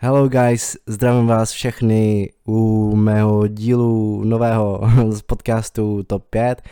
Hello 0.00 0.28
guys, 0.28 0.76
zdravím 0.86 1.26
vás 1.26 1.50
všechny 1.50 2.32
u 2.48 2.96
mého 2.96 3.46
dílu 3.46 4.24
nového 4.24 4.80
z 5.10 5.22
podcastu 5.22 6.02
Top 6.02 6.24
5 6.30 6.62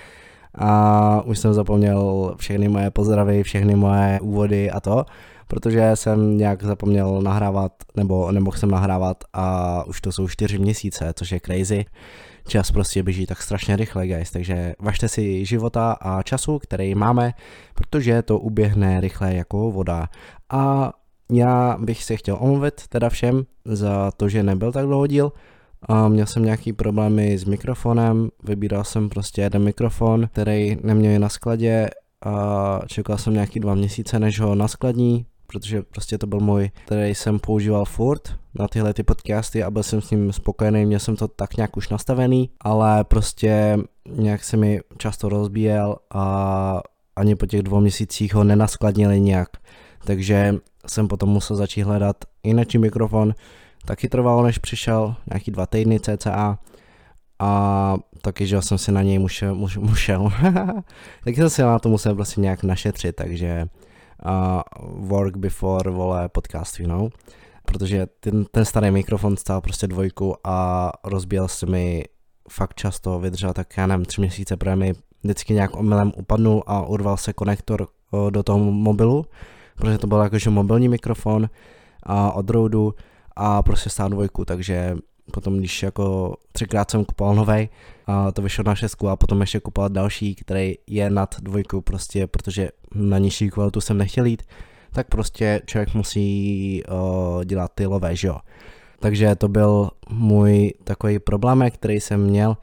a 0.54 1.23
už 1.25 1.39
jsem 1.39 1.54
zapomněl 1.54 2.34
všechny 2.39 2.68
moje 2.68 2.91
pozdravy, 2.91 3.42
všechny 3.42 3.75
moje 3.75 4.20
úvody 4.20 4.70
a 4.70 4.81
to, 4.81 5.04
protože 5.49 5.91
jsem 5.94 6.36
nějak 6.36 6.62
zapomněl 6.62 7.23
nahrávat, 7.23 7.73
nebo 7.97 8.32
nemohl 8.32 8.57
jsem 8.57 8.70
nahrávat 8.70 9.25
a 9.33 9.85
už 9.87 10.01
to 10.01 10.13
jsou 10.13 10.29
4 10.29 10.59
měsíce, 10.59 11.13
což 11.17 11.33
je 11.33 11.41
crazy. 11.41 11.85
Čas 12.49 12.71
prostě 12.71 13.03
běží 13.03 13.27
tak 13.27 13.43
strašně 13.43 13.77
rychle, 13.77 14.07
guys, 14.07 14.31
takže 14.31 14.75
važte 14.81 15.09
si 15.09 15.45
života 15.45 15.93
a 15.93 16.23
času, 16.23 16.59
který 16.59 16.95
máme, 16.95 17.33
protože 17.75 18.23
to 18.23 18.39
uběhne 18.39 19.01
rychle 19.01 19.35
jako 19.35 19.71
voda. 19.71 20.09
A 20.51 20.93
já 21.33 21.77
bych 21.81 22.05
se 22.05 22.17
chtěl 22.17 22.37
omluvit 22.41 22.83
teda 22.89 23.09
všem 23.09 23.47
za 23.65 24.11
to, 24.17 24.29
že 24.29 24.43
nebyl 24.43 24.73
tak 24.73 24.87
dlouho 24.87 25.07
díl. 25.07 25.33
A 25.89 26.09
měl 26.09 26.27
jsem 26.27 26.45
nějaký 26.45 26.73
problémy 26.73 27.39
s 27.39 27.45
mikrofonem, 27.45 28.29
vybíral 28.45 28.84
jsem 28.84 29.09
prostě 29.09 29.43
jeden 29.43 29.62
mikrofon, 29.62 30.29
který 30.33 30.77
neměl 30.83 31.20
na 31.20 31.29
skladě 31.29 31.91
a 32.25 32.81
čekal 32.87 33.19
jsem 33.19 33.33
nějaký 33.33 33.61
dva 33.61 33.75
měsíce, 33.75 34.19
než 34.19 34.41
ho 34.41 34.55
naskladní, 34.55 35.27
protože 35.47 35.83
prostě 35.83 36.19
to 36.19 36.27
byl 36.27 36.41
můj, 36.41 36.70
který 36.84 37.15
jsem 37.15 37.39
používal 37.39 37.84
furt 37.84 38.34
na 38.55 38.69
tyhle 38.69 38.95
ty 38.95 39.03
podcasty 39.03 39.62
a 39.62 39.70
byl 39.70 39.83
jsem 39.83 40.01
s 40.01 40.11
ním 40.11 40.33
spokojený, 40.33 40.87
měl 40.87 41.01
jsem 41.01 41.17
to 41.17 41.29
tak 41.29 41.56
nějak 41.56 41.77
už 41.77 41.89
nastavený, 41.89 42.51
ale 42.61 43.05
prostě 43.05 43.79
nějak 44.11 44.45
se 44.45 44.56
mi 44.56 44.81
často 44.98 45.29
rozbíjel 45.29 45.97
a 46.11 46.81
ani 47.17 47.37
po 47.37 47.47
těch 47.47 47.62
dvou 47.62 47.81
měsících 47.81 48.34
ho 48.34 48.45
nenaskladnili 48.45 49.20
nějak. 49.20 49.48
Takže 50.06 50.55
jsem 50.87 51.09
potom 51.09 51.28
musel 51.28 51.56
začít 51.56 51.83
hledat 51.83 52.16
jiný 52.42 52.64
mikrofon. 52.78 53.34
Taky 53.84 54.09
trvalo, 54.09 54.42
než 54.42 54.59
přišel, 54.59 55.14
nějaký 55.30 55.51
dva 55.51 55.66
týdny 55.66 56.01
cca. 56.01 56.59
A 57.39 57.94
taky, 58.22 58.47
že 58.47 58.62
jsem 58.62 58.78
si 58.78 58.92
na 58.92 59.03
něj 59.03 59.19
musel, 59.19 59.55
musel. 59.78 60.33
taky 61.25 61.36
jsem 61.36 61.50
si 61.50 61.62
na 61.62 61.78
to 61.78 61.89
musel 61.89 62.14
vlastně 62.14 62.41
nějak 62.41 62.62
našetřit, 62.62 63.16
takže 63.16 63.66
uh, 64.25 64.61
work 65.08 65.36
before, 65.36 65.91
vole, 65.91 66.28
podcast, 66.28 66.81
you 66.81 66.88
know. 66.88 67.11
Protože 67.64 68.06
ten, 68.20 68.44
ten 68.44 68.64
starý 68.64 68.91
mikrofon 68.91 69.36
stál 69.36 69.61
prostě 69.61 69.86
dvojku 69.86 70.34
a 70.44 70.92
rozbíjel 71.05 71.48
se 71.48 71.66
mi 71.66 72.05
fakt 72.50 72.75
často, 72.75 73.19
vydržel 73.19 73.53
tak 73.53 73.77
já 73.77 73.86
nevím, 73.86 74.05
tři 74.05 74.20
měsíce, 74.20 74.56
protože 74.56 74.77
mi 74.77 74.92
vždycky 75.22 75.55
nějak 75.55 75.77
omylem 75.77 76.12
upadnul 76.16 76.62
a 76.66 76.83
urval 76.83 77.16
se 77.16 77.33
konektor 77.33 77.88
do 78.31 78.42
toho 78.42 78.59
mobilu 78.59 79.27
protože 79.77 79.98
to 79.98 80.06
byl 80.06 80.19
jakože 80.19 80.50
mobilní 80.50 80.88
mikrofon 80.88 81.48
a 82.02 82.32
od 82.32 82.50
Rode 82.50 82.78
a 83.36 83.62
prostě 83.62 83.91
stál 83.91 84.08
dvojku, 84.08 84.44
takže 84.44 84.96
potom 85.32 85.58
když 85.58 85.82
jako 85.82 86.36
třikrát 86.52 86.91
jsem 86.91 87.05
kupoval 87.05 87.34
novej, 87.34 87.69
a 88.06 88.32
to 88.32 88.42
vyšlo 88.42 88.64
na 88.64 88.74
šestku 88.74 89.08
a 89.08 89.16
potom 89.16 89.41
ještě 89.41 89.60
kupoval 89.60 89.88
další, 89.88 90.34
který 90.34 90.74
je 90.86 91.10
nad 91.10 91.34
dvojkou 91.41 91.80
prostě, 91.80 92.27
protože 92.27 92.69
na 92.94 93.19
nižší 93.19 93.50
kvalitu 93.50 93.80
jsem 93.80 93.98
nechtěl 93.98 94.24
jít, 94.24 94.42
tak 94.92 95.06
prostě 95.08 95.62
člověk 95.66 95.94
musí 95.94 96.82
uh, 96.88 97.44
dělat 97.44 97.72
ty 97.74 97.86
lové, 97.86 98.16
že 98.16 98.28
jo. 98.28 98.38
Takže 99.00 99.34
to 99.34 99.48
byl 99.48 99.91
můj 100.10 100.74
takový 100.84 101.19
problém, 101.19 101.64
který 101.70 102.00
jsem 102.00 102.20
měl 102.20 102.56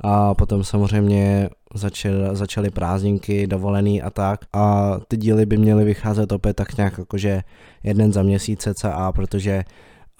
a 0.00 0.34
potom 0.34 0.64
samozřejmě 0.64 1.48
začal, 1.74 2.12
začaly 2.32 2.70
prázdninky, 2.70 3.46
dovolený 3.46 4.02
a 4.02 4.10
tak. 4.10 4.40
A 4.52 4.94
ty 5.08 5.16
díly 5.16 5.46
by 5.46 5.56
měly 5.56 5.84
vycházet 5.84 6.32
opět 6.32 6.56
tak 6.56 6.76
nějak 6.76 6.98
jakože 6.98 7.42
jeden 7.82 8.12
za 8.12 8.22
měsíc 8.22 8.60
cca, 8.60 9.12
protože 9.12 9.64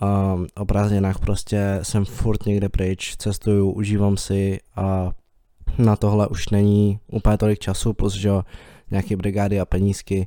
um, 0.03 0.47
o 0.57 0.65
prázdninách 0.65 1.19
prostě 1.19 1.79
jsem 1.83 2.05
furt 2.05 2.47
někde 2.47 2.69
pryč, 2.69 3.17
cestuju, 3.17 3.71
užívám 3.71 4.17
si 4.17 4.59
a 4.77 5.11
na 5.79 5.97
tohle 5.97 6.29
už 6.29 6.49
není 6.49 7.01
úplně 7.13 7.39
tolik 7.39 7.59
času, 7.59 7.93
plus 7.93 8.15
že 8.15 8.31
nějaké 8.91 9.17
brigády 9.17 9.61
a 9.61 9.65
penízky, 9.65 10.27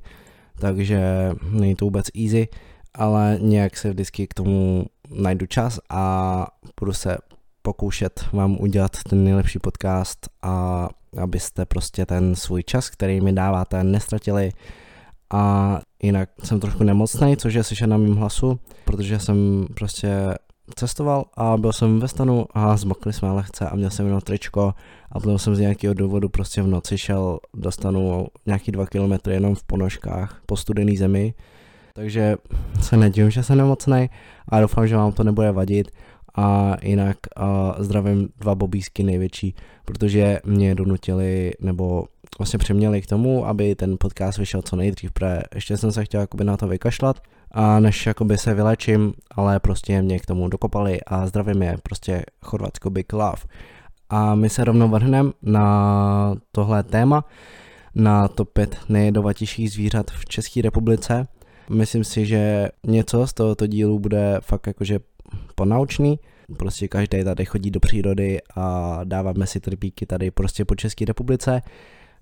takže 0.60 1.32
není 1.52 1.76
to 1.76 1.86
vůbec 1.86 2.06
easy, 2.24 2.48
ale 2.94 3.38
nějak 3.42 3.78
se 3.78 3.90
vždycky 3.90 4.28
k 4.28 4.34
tomu 4.34 4.86
najdu 5.10 5.46
čas 5.46 5.80
a 5.90 6.48
budu 6.80 6.94
se 6.94 7.18
pokoušet 7.64 8.26
vám 8.34 8.58
udělat 8.60 8.92
ten 9.10 9.24
nejlepší 9.24 9.60
podcast 9.60 10.30
a 10.42 10.90
abyste 11.22 11.66
prostě 11.66 12.06
ten 12.06 12.36
svůj 12.36 12.64
čas, 12.64 12.90
který 12.90 13.22
mi 13.22 13.34
dáváte, 13.34 13.84
nestratili. 13.84 14.52
A 15.34 15.80
jinak 16.04 16.30
jsem 16.44 16.60
trošku 16.60 16.84
nemocný, 16.84 17.38
což 17.38 17.54
je 17.54 17.64
slyšet 17.64 17.88
na 17.88 17.98
mém 17.98 18.16
hlasu, 18.16 18.60
protože 18.86 19.20
jsem 19.20 19.68
prostě 19.76 20.36
cestoval 20.76 21.26
a 21.38 21.58
byl 21.58 21.74
jsem 21.74 22.00
ve 22.00 22.08
stanu 22.08 22.46
a 22.54 22.78
zmokli 22.78 23.14
jsme 23.14 23.32
lehce 23.32 23.70
a 23.70 23.76
měl 23.76 23.90
jsem 23.90 24.06
jenom 24.06 24.22
tričko 24.22 24.74
a 25.12 25.20
potom 25.20 25.40
jsem 25.40 25.56
z 25.56 25.60
nějakého 25.60 25.94
důvodu 25.94 26.30
prostě 26.30 26.62
v 26.62 26.68
noci 26.68 26.98
šel 26.98 27.40
do 27.54 27.72
stanu 27.72 28.28
nějaký 28.46 28.72
dva 28.72 28.86
kilometry 28.86 29.34
jenom 29.34 29.56
v 29.56 29.64
ponožkách 29.64 30.42
po 30.46 30.58
studený 30.58 30.98
zemi. 30.98 31.34
Takže 31.96 32.36
se 32.82 32.98
nedivím, 32.98 33.32
že 33.32 33.44
jsem 33.44 33.58
nemocný 33.58 34.10
a 34.50 34.62
doufám, 34.62 34.88
že 34.88 34.96
vám 34.96 35.12
to 35.12 35.24
nebude 35.24 35.52
vadit 35.52 35.92
a 36.36 36.78
jinak 36.82 37.18
a 37.36 37.76
zdravím 37.80 38.30
dva 38.40 38.56
bobísky 38.56 39.04
největší, 39.04 39.56
protože 39.86 40.40
mě 40.46 40.76
donutili 40.76 41.52
nebo 41.62 42.06
vlastně 42.40 42.60
přeměli 42.60 43.02
k 43.02 43.08
tomu, 43.08 43.48
aby 43.48 43.76
ten 43.76 43.96
podcast 44.00 44.38
vyšel 44.38 44.62
co 44.62 44.76
nejdřív, 44.76 45.12
protože 45.12 45.42
ještě 45.56 45.78
jsem 45.78 45.92
se 45.92 46.06
chtěl 46.06 46.22
jakoby 46.22 46.44
na 46.44 46.58
to 46.58 46.68
vykašlat 46.68 47.20
a 47.52 47.80
než 47.80 48.06
jakoby 48.06 48.38
se 48.38 48.54
vylečím, 48.54 49.14
ale 49.32 49.60
prostě 49.60 50.02
mě 50.02 50.20
k 50.20 50.26
tomu 50.26 50.48
dokopali 50.50 51.00
a 51.08 51.28
zdravím 51.28 51.62
je, 51.62 51.78
prostě 51.84 52.24
Chorvatsko 52.42 52.90
Big 52.90 53.14
Love. 53.14 53.42
A 54.10 54.36
my 54.36 54.50
se 54.50 54.64
rovnou 54.64 54.90
vrhneme 54.90 55.32
na 55.42 56.36
tohle 56.52 56.84
téma, 56.84 57.26
na 57.96 58.28
top 58.28 58.50
5 58.54 58.78
nejjedovatějších 58.90 59.72
zvířat 59.72 60.12
v 60.12 60.26
České 60.26 60.62
republice. 60.62 61.28
Myslím 61.70 62.04
si, 62.04 62.26
že 62.26 62.70
něco 62.88 63.28
z 63.28 63.34
tohoto 63.34 63.68
dílu 63.68 64.00
bude 64.00 64.38
fakt 64.42 64.68
jakože 64.68 65.00
ponaučný. 65.56 66.20
Prostě 66.58 66.88
každý 66.88 67.24
tady 67.24 67.46
chodí 67.46 67.72
do 67.72 67.80
přírody 67.80 68.40
a 68.56 69.00
dáváme 69.04 69.48
si 69.48 69.60
trpíky 69.60 70.06
tady 70.06 70.32
prostě 70.32 70.66
po 70.66 70.76
České 70.76 71.06
republice 71.06 71.62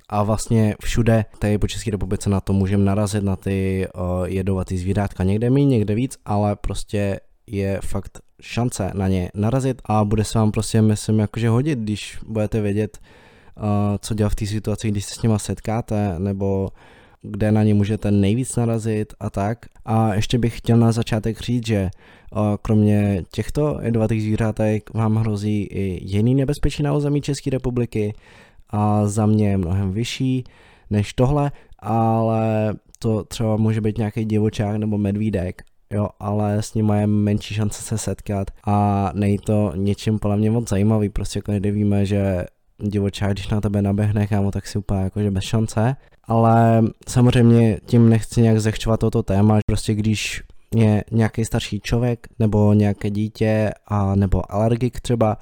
a 0.09 0.23
vlastně 0.23 0.75
všude 0.81 1.25
tady 1.39 1.57
po 1.57 1.67
České 1.67 1.91
republice 1.91 2.29
na 2.29 2.41
to 2.41 2.53
můžeme 2.53 2.83
narazit 2.83 3.23
na 3.23 3.35
ty 3.35 3.87
uh, 3.95 4.25
jedovatý 4.25 4.77
zvířátka. 4.77 5.23
Někde 5.23 5.49
méně, 5.49 5.65
někde 5.65 5.95
víc, 5.95 6.17
ale 6.25 6.55
prostě 6.55 7.19
je 7.47 7.79
fakt 7.85 8.19
šance 8.41 8.91
na 8.93 9.07
ně 9.07 9.31
narazit 9.33 9.81
a 9.85 10.03
bude 10.03 10.23
se 10.23 10.39
vám 10.39 10.51
prostě, 10.51 10.81
myslím, 10.81 11.19
jakože 11.19 11.49
hodit, 11.49 11.79
když 11.79 12.19
budete 12.27 12.61
vědět, 12.61 12.97
uh, 13.57 13.63
co 13.99 14.13
dělat 14.13 14.29
v 14.29 14.35
té 14.35 14.45
situaci, 14.45 14.91
když 14.91 15.05
se 15.05 15.15
s 15.15 15.21
nima 15.21 15.39
setkáte, 15.39 16.15
nebo 16.19 16.69
kde 17.21 17.51
na 17.51 17.63
ně 17.63 17.73
můžete 17.73 18.11
nejvíc 18.11 18.55
narazit 18.55 19.13
a 19.19 19.29
tak. 19.29 19.65
A 19.85 20.13
ještě 20.13 20.37
bych 20.37 20.57
chtěl 20.57 20.77
na 20.77 20.91
začátek 20.91 21.39
říct, 21.39 21.67
že 21.67 21.89
kromě 22.61 23.23
těchto 23.31 23.79
jedovatých 23.81 24.21
zvířátek 24.21 24.93
vám 24.93 25.15
hrozí 25.15 25.63
i 25.63 25.99
jiný 26.15 26.35
nebezpečí 26.35 26.83
na 26.83 26.93
území 26.93 27.21
České 27.21 27.49
republiky 27.49 28.13
a 28.69 29.07
za 29.07 29.25
mě 29.25 29.49
je 29.49 29.57
mnohem 29.57 29.91
vyšší 29.91 30.43
než 30.89 31.13
tohle, 31.13 31.51
ale 31.79 32.73
to 32.99 33.23
třeba 33.23 33.57
může 33.57 33.81
být 33.81 33.97
nějaký 33.97 34.25
divočák 34.25 34.75
nebo 34.75 34.97
medvídek, 34.97 35.63
jo, 35.89 36.09
ale 36.19 36.61
s 36.61 36.73
ním 36.73 36.89
je 36.89 37.07
menší 37.07 37.53
šance 37.53 37.81
se 37.81 37.97
setkat 37.97 38.51
a 38.67 39.11
nej 39.15 39.37
to 39.37 39.73
něčím 39.75 40.19
podle 40.19 40.37
mě 40.37 40.51
moc 40.51 40.69
zajímavý, 40.69 41.09
prostě 41.09 41.41
každý 41.41 41.71
víme, 41.71 42.05
že 42.05 42.45
divočák, 42.81 43.31
když 43.31 43.49
na 43.49 43.61
tebe 43.61 43.81
naběhne, 43.81 44.27
kámo, 44.27 44.51
tak 44.51 44.67
si 44.67 44.77
úplně 44.77 45.01
jakože 45.01 45.31
bez 45.31 45.43
šance, 45.43 45.95
ale 46.23 46.83
samozřejmě 47.07 47.79
tím 47.85 48.09
nechci 48.09 48.41
nějak 48.41 48.59
zehčovat 48.59 48.99
toto 48.99 49.23
téma, 49.23 49.59
prostě 49.65 49.93
když 49.93 50.43
je 50.75 51.03
nějaký 51.11 51.45
starší 51.45 51.79
člověk 51.79 52.27
nebo 52.39 52.73
nějaké 52.73 53.09
dítě 53.09 53.71
a 53.87 54.15
nebo 54.15 54.53
alergik 54.53 54.99
třeba, 54.99 55.37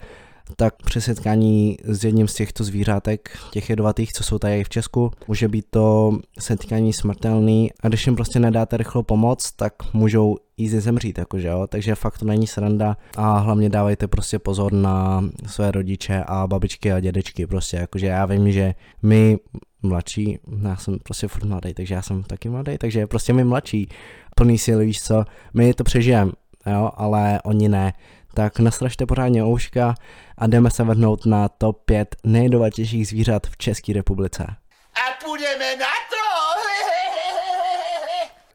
tak 0.55 0.75
při 0.83 1.01
setkání 1.01 1.77
s 1.83 2.03
jedním 2.03 2.27
z 2.27 2.33
těchto 2.33 2.63
zvířátek, 2.63 3.37
těch 3.51 3.69
jedovatých, 3.69 4.13
co 4.13 4.23
jsou 4.23 4.39
tady 4.39 4.63
v 4.63 4.69
Česku, 4.69 5.11
může 5.27 5.47
být 5.47 5.65
to 5.69 6.17
setkání 6.39 6.93
smrtelný. 6.93 7.71
A 7.83 7.87
když 7.87 8.05
jim 8.05 8.15
prostě 8.15 8.39
nedáte 8.39 8.77
rychlou 8.77 9.03
pomoc, 9.03 9.51
tak 9.51 9.73
můžou 9.93 10.37
easy 10.59 10.81
zemřít, 10.81 11.17
jakože 11.17 11.47
jo, 11.47 11.67
takže 11.69 11.95
fakt 11.95 12.17
to 12.17 12.25
není 12.25 12.47
sranda. 12.47 12.97
A 13.17 13.37
hlavně 13.37 13.69
dávejte 13.69 14.07
prostě 14.07 14.39
pozor 14.39 14.73
na 14.73 15.23
své 15.45 15.71
rodiče 15.71 16.23
a 16.27 16.47
babičky 16.47 16.91
a 16.91 16.99
dědečky, 16.99 17.47
prostě 17.47 17.77
jakože 17.77 18.07
já 18.07 18.25
vím, 18.25 18.51
že 18.51 18.73
my 19.01 19.37
mladší, 19.83 20.39
já 20.61 20.75
jsem 20.75 20.99
prostě 21.03 21.27
furt 21.27 21.43
mladý, 21.43 21.73
takže 21.73 21.95
já 21.95 22.01
jsem 22.01 22.23
taky 22.23 22.49
mladý, 22.49 22.77
takže 22.77 23.07
prostě 23.07 23.33
my 23.33 23.43
mladší, 23.43 23.89
plný 24.35 24.57
síly, 24.57 24.85
víš 24.85 25.01
co, 25.01 25.25
my 25.53 25.73
to 25.73 25.83
přežijeme, 25.83 26.31
jo, 26.67 26.91
ale 26.95 27.41
oni 27.43 27.69
ne, 27.69 27.93
tak 28.33 28.59
nastražte 28.59 29.05
pořádně 29.05 29.43
ouška 29.43 29.95
a 30.37 30.47
jdeme 30.47 30.71
se 30.71 30.83
vrhnout 30.83 31.25
na 31.25 31.49
top 31.49 31.81
5 31.85 32.15
nejdovatějších 32.23 33.07
zvířat 33.07 33.47
v 33.47 33.57
České 33.57 33.93
republice. 33.93 34.43
A 34.43 35.25
půjdeme 35.25 35.75
na 35.75 35.85
to! 35.85 36.19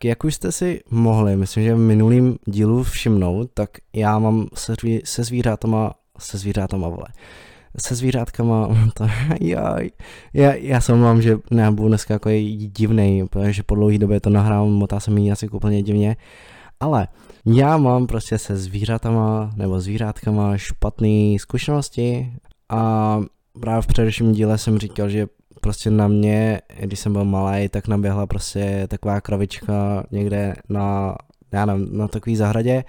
Jak 0.04 0.24
už 0.24 0.34
jste 0.34 0.52
si 0.52 0.80
mohli, 0.90 1.36
myslím, 1.36 1.64
že 1.64 1.74
v 1.74 1.78
minulým 1.78 2.38
dílu 2.46 2.82
všimnout, 2.82 3.50
tak 3.54 3.70
já 3.92 4.18
mám 4.18 4.48
se, 4.54 4.74
se 5.04 5.24
zvířátama, 5.24 5.94
se 6.18 6.38
zvířátama, 6.38 6.88
vole, 6.88 7.06
se 7.86 7.94
zvířátkama, 7.94 8.68
to, 8.94 9.06
jaj, 9.40 9.90
já, 10.32 10.54
já 10.54 10.80
se 10.80 10.94
mám, 10.94 11.22
že 11.22 11.38
ne, 11.50 11.70
budu 11.70 11.88
dneska 11.88 12.14
jako 12.14 12.30
divnej, 12.56 13.24
protože 13.30 13.62
po 13.62 13.74
dlouhé 13.74 13.98
době 13.98 14.20
to 14.20 14.30
nahrávám, 14.30 14.68
motá 14.68 15.00
se 15.00 15.10
mi 15.10 15.32
asi 15.32 15.48
úplně 15.48 15.82
divně, 15.82 16.16
ale 16.80 17.08
já 17.46 17.76
mám 17.76 18.06
prostě 18.06 18.38
se 18.38 18.56
zvířatama 18.56 19.52
nebo 19.56 19.80
zvířátkama 19.80 20.56
špatné 20.56 21.36
zkušenosti 21.38 22.32
a 22.68 23.20
právě 23.60 23.82
v 23.82 23.86
předeším 23.86 24.32
díle 24.32 24.58
jsem 24.58 24.78
říkal, 24.78 25.08
že 25.08 25.26
prostě 25.60 25.90
na 25.90 26.08
mě, 26.08 26.60
když 26.80 26.98
jsem 26.98 27.12
byl 27.12 27.24
malý, 27.24 27.68
tak 27.68 27.88
naběhla 27.88 28.26
prostě 28.26 28.86
taková 28.88 29.20
kravička 29.20 30.04
někde 30.10 30.54
na, 30.68 31.16
já 31.52 31.66
nevím, 31.66 31.88
na 31.98 32.08
takový 32.08 32.36
zahradě, 32.36 32.84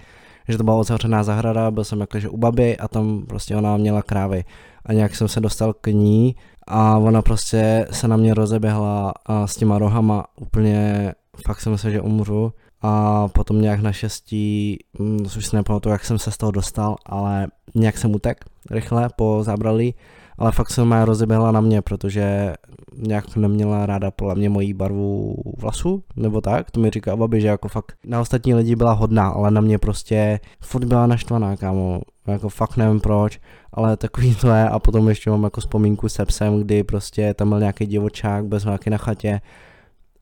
že 0.48 0.58
to 0.58 0.64
byla 0.64 0.76
otevřená 0.76 1.22
zahrada, 1.22 1.70
byl 1.70 1.84
jsem 1.84 2.00
jakože 2.00 2.28
u 2.28 2.36
baby 2.36 2.76
a 2.76 2.88
tam 2.88 3.26
prostě 3.28 3.56
ona 3.56 3.76
měla 3.76 4.02
krávy. 4.02 4.44
A 4.84 4.92
nějak 4.92 5.14
jsem 5.14 5.28
se 5.28 5.40
dostal 5.40 5.72
k 5.72 5.86
ní 5.86 6.36
a 6.66 6.98
ona 6.98 7.22
prostě 7.22 7.86
se 7.90 8.08
na 8.08 8.16
mě 8.16 8.34
rozeběhla 8.34 9.14
a 9.26 9.46
s 9.46 9.56
těma 9.56 9.78
rohama 9.78 10.24
úplně, 10.40 11.12
fakt 11.46 11.60
jsem 11.60 11.72
myslel, 11.72 11.92
že 11.92 12.00
umřu. 12.00 12.52
A 12.82 13.28
potom 13.28 13.60
nějak 13.60 13.80
naštěstí, 13.80 14.78
mm, 14.98 15.26
už 15.36 15.46
si 15.46 15.56
nepamatuju, 15.56 15.92
jak 15.92 16.04
jsem 16.04 16.18
se 16.18 16.30
z 16.30 16.36
toho 16.36 16.52
dostal, 16.52 16.96
ale 17.06 17.46
nějak 17.74 17.98
jsem 17.98 18.14
utek 18.14 18.44
rychle 18.70 19.08
po 19.16 19.38
zábralí 19.42 19.94
ale 20.38 20.52
fakt 20.52 20.70
se 20.70 20.84
má 20.84 21.04
rozeběhla 21.04 21.52
na 21.52 21.60
mě, 21.60 21.82
protože 21.82 22.54
nějak 22.96 23.36
neměla 23.36 23.86
ráda 23.86 24.10
podle 24.10 24.34
mě 24.34 24.48
mojí 24.48 24.74
barvu 24.74 25.36
vlasů, 25.58 26.02
nebo 26.16 26.40
tak, 26.40 26.70
to 26.70 26.80
mi 26.80 26.90
říká 26.90 27.16
babi, 27.16 27.40
že 27.40 27.46
jako 27.46 27.68
fakt 27.68 27.92
na 28.06 28.20
ostatní 28.20 28.54
lidi 28.54 28.76
byla 28.76 28.92
hodná, 28.92 29.28
ale 29.28 29.50
na 29.50 29.60
mě 29.60 29.78
prostě 29.78 30.40
furt 30.60 30.84
byla 30.84 31.06
naštvaná, 31.06 31.56
kámo, 31.56 32.00
jako 32.26 32.48
fakt 32.48 32.76
nevím 32.76 33.00
proč, 33.00 33.40
ale 33.72 33.96
takový 33.96 34.34
to 34.34 34.48
je. 34.48 34.68
A 34.68 34.78
potom 34.78 35.08
ještě 35.08 35.30
mám 35.30 35.44
jako 35.44 35.60
vzpomínku 35.60 36.08
se 36.08 36.24
psem, 36.24 36.60
kdy 36.60 36.84
prostě 36.84 37.34
tam 37.34 37.48
byl 37.48 37.58
nějaký 37.58 37.86
divočák 37.86 38.46
bez 38.46 38.64
nějaký 38.64 38.90
na 38.90 38.96
chatě, 38.96 39.40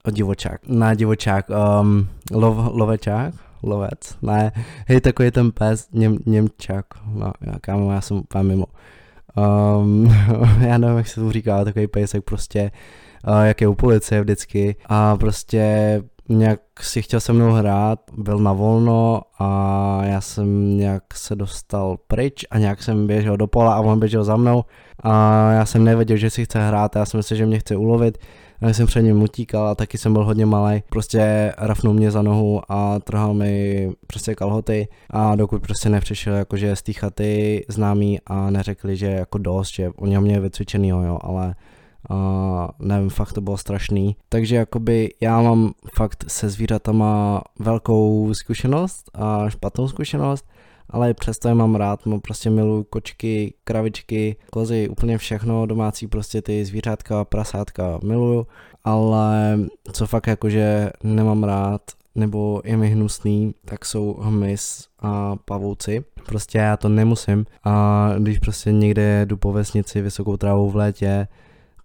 o 0.06 0.10
divočák, 0.10 0.60
na 0.68 0.94
divočák, 0.94 1.46
um, 1.50 2.08
lov, 2.32 2.56
lovečák, 2.72 3.34
lovec, 3.62 4.16
ne, 4.22 4.52
hej, 4.88 5.00
takový 5.00 5.30
ten 5.30 5.52
pes, 5.52 5.88
něm, 5.92 6.18
němčák, 6.26 6.86
no, 7.06 7.32
já, 7.40 7.52
kámo, 7.60 7.92
já 7.92 8.00
jsem 8.00 8.16
úplně 8.16 8.44
mimo. 8.44 8.66
Um, 9.36 10.14
já 10.60 10.78
nevím, 10.78 10.96
jak 10.96 11.08
se 11.08 11.20
to 11.20 11.32
říká, 11.32 11.64
takový 11.64 11.86
pejsek 11.86 12.24
prostě, 12.24 12.70
uh, 13.28 13.42
jak 13.42 13.60
je 13.60 13.68
u 13.68 13.74
policie 13.74 14.20
vždycky. 14.20 14.76
A 14.86 15.16
prostě 15.16 16.02
nějak 16.28 16.60
si 16.80 17.02
chtěl 17.02 17.20
se 17.20 17.32
mnou 17.32 17.52
hrát, 17.52 18.00
byl 18.16 18.38
na 18.38 18.52
volno 18.52 19.22
a 19.38 20.00
já 20.04 20.20
jsem 20.20 20.76
nějak 20.76 21.02
se 21.14 21.36
dostal 21.36 21.96
pryč 22.06 22.44
a 22.50 22.58
nějak 22.58 22.82
jsem 22.82 23.06
běžel 23.06 23.36
do 23.36 23.46
pola 23.46 23.74
a 23.74 23.80
on 23.80 23.98
běžel 24.00 24.24
za 24.24 24.36
mnou. 24.36 24.64
A 25.00 25.52
já 25.52 25.66
jsem 25.66 25.84
nevěděl, 25.84 26.16
že 26.16 26.30
si 26.30 26.44
chce 26.44 26.68
hrát 26.68 26.96
a 26.96 26.98
já 26.98 27.06
jsem 27.06 27.18
myslel, 27.18 27.36
že 27.36 27.46
mě 27.46 27.58
chce 27.58 27.76
ulovit 27.76 28.18
a 28.60 28.68
jsem 28.68 28.86
před 28.86 29.02
ním 29.02 29.22
utíkal 29.22 29.68
a 29.68 29.74
taky 29.74 29.98
jsem 29.98 30.12
byl 30.12 30.24
hodně 30.24 30.46
malý. 30.46 30.82
Prostě 30.88 31.52
rafnul 31.58 31.94
mě 31.94 32.10
za 32.10 32.22
nohu 32.22 32.60
a 32.68 32.98
trhal 32.98 33.34
mi 33.34 33.90
prostě 34.06 34.34
kalhoty 34.34 34.88
a 35.10 35.36
dokud 35.36 35.62
prostě 35.62 35.88
nepřišel 35.88 36.34
jakože 36.34 36.76
z 36.76 36.82
té 36.82 36.92
chaty 36.92 37.64
známý 37.68 38.20
a 38.26 38.50
neřekli, 38.50 38.96
že 38.96 39.06
jako 39.06 39.38
dost, 39.38 39.74
že 39.74 39.90
oni 39.96 40.18
mě 40.18 40.40
vycvičený, 40.40 40.88
jo, 40.88 41.18
ale 41.22 41.54
a 42.10 42.68
nevím, 42.78 43.10
fakt 43.10 43.32
to 43.32 43.40
bylo 43.40 43.56
strašný. 43.56 44.16
Takže 44.28 44.56
jakoby 44.56 45.14
já 45.20 45.42
mám 45.42 45.72
fakt 45.96 46.24
se 46.28 46.48
zvířatama 46.48 47.42
velkou 47.58 48.34
zkušenost 48.34 49.10
a 49.14 49.48
špatnou 49.50 49.88
zkušenost, 49.88 50.46
ale 50.90 51.14
přesto 51.14 51.48
je 51.48 51.54
mám 51.54 51.74
rád, 51.74 52.06
mám 52.06 52.20
prostě 52.20 52.50
miluji 52.50 52.84
kočky, 52.84 53.54
kravičky, 53.64 54.36
kozy, 54.50 54.88
úplně 54.88 55.18
všechno, 55.18 55.66
domácí 55.66 56.06
prostě 56.06 56.42
ty 56.42 56.64
zvířátka, 56.64 57.24
prasátka 57.24 57.98
miluju, 58.04 58.46
ale 58.84 59.58
co 59.92 60.06
fakt 60.06 60.26
jakože 60.26 60.90
nemám 61.02 61.44
rád, 61.44 61.82
nebo 62.14 62.62
je 62.64 62.76
mi 62.76 62.88
hnusný, 62.88 63.54
tak 63.64 63.84
jsou 63.84 64.16
hmyz 64.20 64.88
a 64.98 65.36
pavouci. 65.44 66.04
Prostě 66.26 66.58
já 66.58 66.76
to 66.76 66.88
nemusím 66.88 67.46
a 67.64 68.08
když 68.18 68.38
prostě 68.38 68.72
někde 68.72 69.26
jdu 69.26 69.36
po 69.36 69.52
vesnici 69.52 70.02
vysokou 70.02 70.36
trávou 70.36 70.70
v 70.70 70.76
létě, 70.76 71.28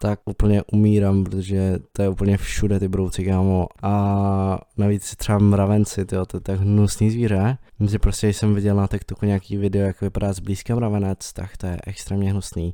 tak 0.02 0.20
úplně 0.26 0.64
umírám, 0.72 1.24
protože 1.24 1.80
to 1.94 2.02
je 2.02 2.10
úplně 2.10 2.38
všude 2.38 2.80
ty 2.80 2.88
brouci, 2.88 3.26
kámo. 3.26 3.68
A 3.84 4.60
navíc 4.78 5.16
třeba 5.16 5.40
mravenci, 5.40 6.06
tyjo, 6.06 6.26
to 6.26 6.38
je 6.38 6.42
tak 6.42 6.60
hnusný 6.60 7.12
zvíře. 7.12 7.58
Že 7.88 8.00
prostě 8.00 8.28
jsem 8.28 8.56
viděl 8.56 8.76
na 8.76 8.88
TikToku 8.88 9.26
nějaký 9.26 9.58
video, 9.58 9.88
jak 9.88 10.02
vypadá 10.02 10.34
zblízka 10.34 10.76
mravenec, 10.76 11.34
tak 11.34 11.58
to 11.58 11.66
je 11.66 11.78
extrémně 11.88 12.32
hnusný. 12.32 12.74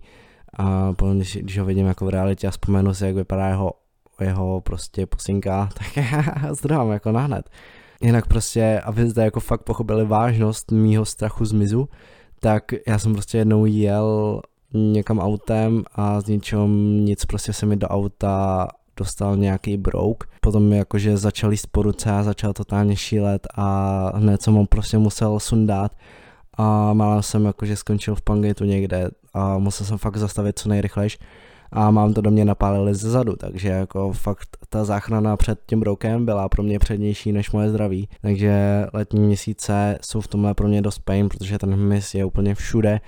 A 0.53 0.93
potom, 0.93 1.17
když, 1.17 1.37
když 1.37 1.57
ho 1.57 1.65
vidím 1.65 1.85
jako 1.85 2.05
v 2.05 2.09
realitě 2.09 2.47
a 2.47 2.51
vzpomenu 2.51 2.93
si, 2.93 3.05
jak 3.05 3.15
vypadá 3.15 3.47
jeho, 3.47 3.73
jeho 4.21 4.61
prostě 4.61 5.05
pusinka, 5.05 5.69
tak 5.95 6.05
zdrhám 6.51 6.91
jako 6.91 7.11
nahned. 7.11 7.49
Jinak 8.01 8.27
prostě, 8.27 8.81
aby 8.85 9.09
zde 9.09 9.23
jako 9.23 9.39
fakt 9.39 9.61
pochopili 9.61 10.05
vážnost 10.05 10.71
mýho 10.71 11.05
strachu 11.05 11.45
z 11.45 11.51
mizu, 11.51 11.89
tak 12.39 12.63
já 12.87 12.99
jsem 12.99 13.13
prostě 13.13 13.37
jednou 13.37 13.65
jel 13.65 14.41
někam 14.75 15.19
autem 15.19 15.83
a 15.95 16.21
z 16.21 16.25
ničeho 16.25 16.67
nic 16.67 17.25
prostě 17.25 17.53
se 17.53 17.65
mi 17.65 17.75
do 17.75 17.87
auta 17.87 18.67
dostal 18.97 19.37
nějaký 19.37 19.77
brouk. 19.77 20.23
Potom 20.41 20.73
jakože 20.73 21.17
začal 21.17 21.51
jíst 21.51 21.67
po 21.71 21.81
ruce 21.81 22.11
a 22.11 22.23
začal 22.23 22.53
totálně 22.53 22.95
šílet 22.95 23.47
a 23.55 24.11
hned 24.17 24.41
jsem 24.41 24.53
ho 24.53 24.65
prostě 24.65 24.97
musel 24.97 25.39
sundat. 25.39 25.91
A 26.57 26.93
málem 26.93 27.23
jsem 27.23 27.45
jakože 27.45 27.75
skončil 27.75 28.15
v 28.15 28.21
Pangeitu 28.21 28.63
někde 28.63 29.09
a 29.33 29.57
musel 29.57 29.87
jsem 29.87 29.97
fakt 29.97 30.17
zastavit 30.17 30.59
co 30.59 30.69
nejrychlejš. 30.69 31.17
A 31.71 31.91
mám 31.91 32.13
to 32.13 32.21
do 32.21 32.31
mě 32.31 32.45
napálili 32.45 32.95
ze 32.95 33.09
zadu, 33.09 33.35
takže 33.35 33.69
jako 33.69 34.13
fakt 34.13 34.57
ta 34.69 34.85
záchrana 34.85 35.37
před 35.37 35.59
tím 35.65 35.79
broukem 35.79 36.25
byla 36.25 36.49
pro 36.49 36.63
mě 36.63 36.79
přednější 36.79 37.31
než 37.31 37.51
moje 37.51 37.69
zdraví, 37.69 38.09
takže 38.21 38.85
letní 38.93 39.19
měsíce 39.19 39.97
jsou 40.01 40.21
v 40.21 40.27
tomhle 40.27 40.53
pro 40.53 40.67
mě 40.67 40.81
dost 40.81 40.99
pain, 40.99 41.29
protože 41.29 41.57
ten 41.57 41.73
hmyz 41.73 42.15
je 42.15 42.25
úplně 42.25 42.55
všude 42.55 42.99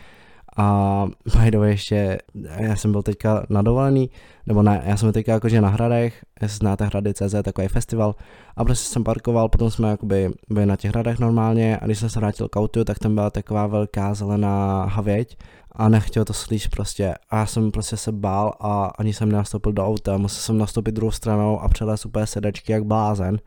a 0.58 1.06
by 1.40 1.52
the 1.52 1.58
way 1.58 1.70
ještě, 1.70 2.18
já 2.58 2.76
jsem 2.76 2.92
byl 2.92 3.04
teďka 3.04 3.46
na 3.50 3.62
dovolený, 3.62 4.10
nebo 4.46 4.64
ne, 4.64 4.82
já 4.86 4.98
jsem 4.98 5.12
teďka 5.12 5.32
jakože 5.32 5.62
na 5.62 5.70
hradech, 5.70 6.26
jestli 6.42 6.58
znáte 6.58 6.86
hrady 6.86 7.14
CZ, 7.14 7.36
takový 7.44 7.68
festival, 7.68 8.16
a 8.56 8.64
prostě 8.64 8.94
jsem 8.94 9.04
parkoval, 9.04 9.50
potom 9.50 9.72
jsme 9.72 9.90
jakoby 9.90 10.32
byli 10.50 10.66
na 10.66 10.76
těch 10.76 10.92
hradech 10.92 11.20
normálně 11.20 11.78
a 11.78 11.86
když 11.86 12.00
jsem 12.00 12.10
se 12.10 12.20
vrátil 12.20 12.48
k 12.48 12.56
autu, 12.56 12.84
tak 12.84 13.00
tam 13.00 13.16
byla 13.16 13.30
taková 13.30 13.68
velká 13.68 14.14
zelená 14.14 14.86
havěť 14.86 15.38
a 15.72 15.90
nechtěl 15.90 16.26
to 16.26 16.34
slíš 16.34 16.68
prostě. 16.68 17.14
A 17.30 17.38
já 17.38 17.46
jsem 17.46 17.72
prostě 17.72 17.98
se 17.98 18.12
bál 18.12 18.54
a 18.60 18.86
ani 18.86 19.14
jsem 19.14 19.32
nenastoupil 19.32 19.72
do 19.72 19.86
auta, 19.86 20.18
musel 20.18 20.42
jsem 20.42 20.58
nastoupit 20.58 20.92
druhou 20.92 21.12
stranou 21.12 21.60
a 21.60 21.68
přelez 21.68 22.06
úplně 22.06 22.28
sedačky 22.28 22.72
jak 22.72 22.84
blázen 22.84 23.40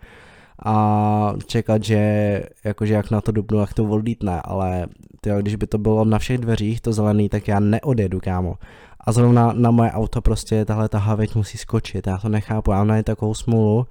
a 0.65 1.35
čekat, 1.47 1.85
že 1.85 2.43
jakože 2.65 2.95
jak 2.95 3.11
na 3.11 3.21
to 3.21 3.33
dupnu, 3.33 3.61
jak 3.61 3.75
to 3.75 3.85
odlítne, 3.85 4.41
ale 4.45 4.87
tyjo, 5.21 5.39
když 5.39 5.57
by 5.57 5.67
to 5.67 5.79
bylo 5.79 6.05
na 6.05 6.19
všech 6.19 6.39
dveřích 6.39 6.81
to 6.81 6.93
zelený, 6.93 7.29
tak 7.29 7.49
já 7.49 7.61
neodjedu, 7.61 8.21
kámo. 8.21 8.55
A 9.01 9.13
zrovna 9.13 9.53
na 9.53 9.71
moje 9.71 9.93
auto 9.93 10.23
prostě 10.23 10.65
tahle 10.65 10.89
ta 10.89 10.99
havěť 10.99 11.35
musí 11.35 11.59
skočit, 11.59 12.07
já 12.07 12.19
to 12.19 12.29
nechápu, 12.29 12.71
já 12.71 12.85
mám 12.85 13.03
takovou 13.03 13.35
smůlu, 13.35 13.87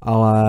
ale 0.00 0.42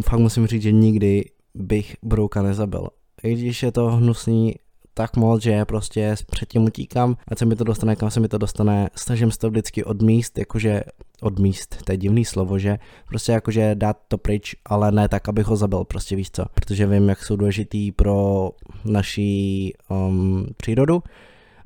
fakt 0.00 0.20
musím 0.20 0.46
říct, 0.46 0.62
že 0.62 0.72
nikdy 0.72 1.24
bych 1.54 1.96
brouka 2.02 2.42
nezabil. 2.42 2.88
I 3.22 3.34
když 3.34 3.62
je 3.62 3.72
to 3.72 3.90
hnusný 3.90 4.54
tak 4.94 5.16
moc, 5.16 5.42
že 5.42 5.64
prostě 5.64 6.14
předtím 6.30 6.64
utíkám, 6.64 7.16
ať 7.28 7.38
se 7.38 7.44
mi 7.44 7.56
to 7.56 7.64
dostane, 7.64 7.96
kam 7.96 8.10
se 8.10 8.20
mi 8.20 8.28
to 8.28 8.38
dostane, 8.38 8.90
snažím 8.96 9.30
se 9.30 9.38
to 9.38 9.50
vždycky 9.50 9.84
odmíst, 9.84 10.38
jakože 10.38 10.82
odmíst, 11.20 11.82
to 11.84 11.92
je 11.92 11.96
divný 11.96 12.24
slovo, 12.24 12.58
že 12.58 12.78
prostě 13.08 13.32
jakože 13.32 13.74
dát 13.74 13.96
to 14.08 14.18
pryč, 14.18 14.56
ale 14.64 14.92
ne 14.92 15.08
tak, 15.08 15.28
abych 15.28 15.46
ho 15.46 15.56
zabil, 15.56 15.84
prostě 15.84 16.16
víš 16.16 16.30
co, 16.30 16.44
protože 16.54 16.86
vím, 16.86 17.08
jak 17.08 17.24
jsou 17.24 17.36
důležitý 17.36 17.92
pro 17.92 18.50
naší 18.84 19.72
um, 19.88 20.46
přírodu, 20.56 21.02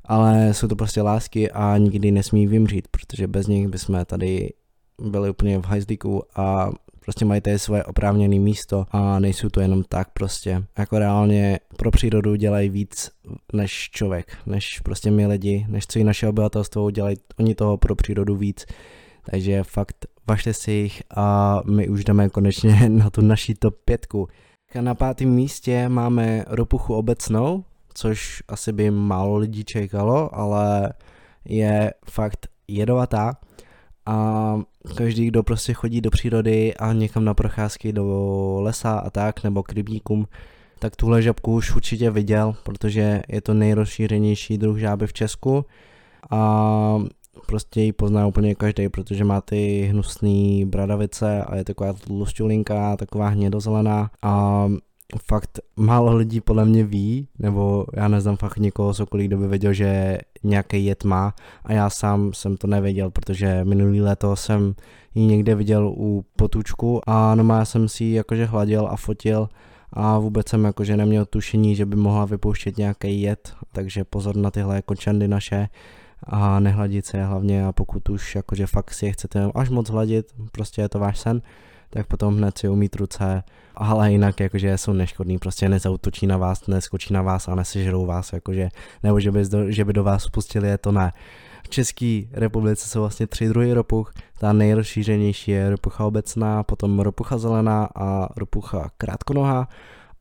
ale 0.05 0.53
jsou 0.53 0.67
to 0.67 0.75
prostě 0.75 1.01
lásky 1.01 1.51
a 1.51 1.77
nikdy 1.77 2.11
nesmí 2.11 2.47
vymřít, 2.47 2.87
protože 2.87 3.27
bez 3.27 3.47
nich 3.47 3.67
bychom 3.67 4.05
tady 4.05 4.49
byli 5.01 5.29
úplně 5.29 5.59
v 5.59 5.65
hajzlíku 5.65 6.23
a 6.35 6.71
prostě 7.05 7.25
mají 7.25 7.41
tady 7.41 7.59
svoje 7.59 7.83
oprávněné 7.83 8.39
místo 8.39 8.85
a 8.91 9.19
nejsou 9.19 9.49
to 9.49 9.61
jenom 9.61 9.83
tak 9.83 10.09
prostě. 10.13 10.63
Jako 10.77 10.99
reálně 10.99 11.59
pro 11.77 11.91
přírodu 11.91 12.35
dělají 12.35 12.69
víc 12.69 13.11
než 13.53 13.89
člověk, 13.91 14.37
než 14.45 14.79
prostě 14.79 15.11
my 15.11 15.27
lidi, 15.27 15.65
než 15.69 15.87
co 15.87 15.99
i 15.99 16.03
naše 16.03 16.27
obyvatelstvo 16.27 16.91
dělají 16.91 17.17
oni 17.39 17.55
toho 17.55 17.77
pro 17.77 17.95
přírodu 17.95 18.35
víc. 18.35 18.65
Takže 19.29 19.63
fakt 19.63 20.05
vašte 20.27 20.53
si 20.53 20.71
jich 20.71 21.03
a 21.15 21.59
my 21.65 21.89
už 21.89 22.03
jdeme 22.03 22.29
konečně 22.29 22.89
na 22.89 23.09
tu 23.09 23.21
naší 23.21 23.53
top 23.53 23.75
pětku. 23.85 24.27
Na 24.81 24.95
pátém 24.95 25.29
místě 25.29 25.89
máme 25.89 26.45
ropuchu 26.47 26.93
obecnou, 26.93 27.63
což 27.93 28.43
asi 28.47 28.73
by 28.73 28.91
málo 28.91 29.37
lidí 29.37 29.63
čekalo, 29.63 30.35
ale 30.35 30.93
je 31.45 31.93
fakt 32.05 32.47
jedovatá 32.67 33.33
a 34.05 34.55
každý, 34.95 35.27
kdo 35.27 35.43
prostě 35.43 35.73
chodí 35.73 36.01
do 36.01 36.11
přírody 36.11 36.73
a 36.73 36.93
někam 36.93 37.25
na 37.25 37.33
procházky 37.33 37.93
do 37.93 38.57
lesa 38.61 38.99
a 38.99 39.09
tak, 39.09 39.43
nebo 39.43 39.63
k 39.63 39.73
rybníkům, 39.73 40.27
tak 40.79 40.95
tuhle 40.95 41.21
žabku 41.21 41.53
už 41.53 41.75
určitě 41.75 42.11
viděl, 42.11 42.55
protože 42.63 43.21
je 43.27 43.41
to 43.41 43.53
nejrozšířenější 43.53 44.57
druh 44.57 44.77
žáby 44.77 45.07
v 45.07 45.13
Česku 45.13 45.65
a 46.31 46.99
prostě 47.47 47.81
ji 47.81 47.91
pozná 47.91 48.27
úplně 48.27 48.55
každý, 48.55 48.89
protože 48.89 49.23
má 49.23 49.41
ty 49.41 49.87
hnusné 49.91 50.65
bradavice 50.65 51.43
a 51.43 51.55
je 51.55 51.63
taková 51.63 51.93
tlušťulinka, 51.93 52.97
taková 52.97 53.27
hnědozelená 53.27 54.11
a 54.21 54.65
fakt 55.27 55.59
málo 55.75 56.15
lidí 56.15 56.41
podle 56.41 56.65
mě 56.65 56.83
ví, 56.83 57.27
nebo 57.39 57.85
já 57.93 58.07
neznám 58.07 58.37
fakt 58.37 58.57
někoho 58.57 58.93
z 58.93 58.99
okolí, 58.99 59.27
kdo 59.27 59.37
by 59.37 59.47
věděl, 59.47 59.73
že 59.73 60.17
nějaký 60.43 60.85
jed 60.85 61.03
má 61.03 61.33
a 61.63 61.73
já 61.73 61.89
sám 61.89 62.33
jsem 62.33 62.57
to 62.57 62.67
nevěděl, 62.67 63.11
protože 63.11 63.61
minulý 63.63 64.01
léto 64.01 64.35
jsem 64.35 64.75
ji 65.15 65.25
někde 65.25 65.55
viděl 65.55 65.93
u 65.97 66.25
potučku 66.35 67.01
a 67.09 67.35
no 67.35 67.55
já 67.55 67.65
jsem 67.65 67.89
si 67.89 68.03
ji 68.03 68.13
jakože 68.13 68.45
hladil 68.45 68.87
a 68.87 68.95
fotil 68.95 69.49
a 69.93 70.19
vůbec 70.19 70.49
jsem 70.49 70.63
jakože 70.63 70.97
neměl 70.97 71.25
tušení, 71.25 71.75
že 71.75 71.85
by 71.85 71.95
mohla 71.95 72.25
vypouštět 72.25 72.77
nějaký 72.77 73.21
jed, 73.21 73.53
takže 73.71 74.03
pozor 74.03 74.35
na 74.35 74.51
tyhle 74.51 74.81
kočendy 74.81 75.27
naše 75.27 75.67
a 76.23 76.59
nehladit 76.59 77.05
se 77.05 77.23
hlavně 77.23 77.65
a 77.65 77.71
pokud 77.71 78.09
už 78.09 78.35
jakože 78.35 78.67
fakt 78.67 78.93
si 78.93 79.05
je 79.05 79.11
chcete 79.11 79.49
až 79.55 79.69
moc 79.69 79.89
hladit, 79.89 80.25
prostě 80.51 80.81
je 80.81 80.89
to 80.89 80.99
váš 80.99 81.19
sen, 81.19 81.41
tak 81.89 82.07
potom 82.07 82.37
hned 82.37 82.57
si 82.57 82.69
umít 82.69 82.95
ruce, 82.95 83.43
ale 83.75 84.11
jinak 84.11 84.39
jakože 84.39 84.77
jsou 84.77 84.93
neškodný, 84.93 85.37
prostě 85.37 85.69
nezautočí 85.69 86.27
na 86.27 86.37
vás, 86.37 86.67
neskočí 86.67 87.13
na 87.13 87.21
vás 87.21 87.47
a 87.47 87.55
nesežerou 87.55 88.05
vás, 88.05 88.33
jakože, 88.33 88.69
nebo 89.03 89.19
že 89.19 89.31
by, 89.31 89.45
do, 89.45 89.71
že 89.71 89.85
by 89.85 89.93
do 89.93 90.03
vás 90.03 90.23
spustili, 90.23 90.67
je 90.67 90.77
to 90.77 90.91
ne. 90.91 91.13
V 91.63 91.69
České 91.69 92.21
republice 92.31 92.89
jsou 92.89 92.99
vlastně 92.99 93.27
tři 93.27 93.47
druhy 93.47 93.73
ropuch, 93.73 94.13
ta 94.39 94.53
nejrozšířenější 94.53 95.51
je 95.51 95.69
ropucha 95.69 96.05
obecná, 96.05 96.63
potom 96.63 96.99
ropucha 96.99 97.37
zelená 97.37 97.89
a 97.95 98.29
ropucha 98.37 98.89
krátkonohá 98.97 99.67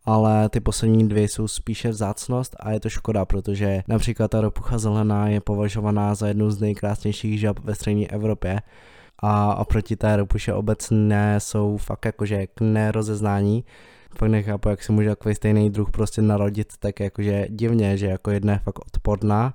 ale 0.04 0.48
ty 0.48 0.60
poslední 0.60 1.08
dvě 1.08 1.28
jsou 1.28 1.48
spíše 1.48 1.88
vzácnost 1.88 2.56
a 2.60 2.70
je 2.70 2.80
to 2.80 2.88
škoda, 2.88 3.24
protože 3.24 3.82
například 3.88 4.30
ta 4.30 4.40
ropucha 4.40 4.78
zelená 4.78 5.28
je 5.28 5.40
považovaná 5.40 6.14
za 6.14 6.28
jednu 6.28 6.50
z 6.50 6.60
nejkrásnějších 6.60 7.40
žab 7.40 7.58
ve 7.58 7.74
střední 7.74 8.10
Evropě 8.10 8.60
a 9.18 9.54
oproti 9.54 9.96
té 9.96 10.16
ropuše 10.16 10.52
obecné 10.52 11.40
jsou 11.40 11.76
fakt 11.76 12.04
jakože 12.04 12.46
k 12.46 12.60
nerozeznání. 12.60 13.64
Fakt 14.16 14.28
nechápu, 14.30 14.68
jak 14.68 14.82
si 14.82 14.92
může 14.92 15.08
takový 15.08 15.34
stejný 15.34 15.70
druh 15.70 15.90
prostě 15.90 16.22
narodit 16.22 16.72
tak 16.78 17.00
jakože 17.00 17.46
divně, 17.50 17.96
že 17.96 18.06
jako 18.06 18.30
jedna 18.30 18.52
je 18.52 18.58
fakt 18.58 18.78
odporná 18.78 19.54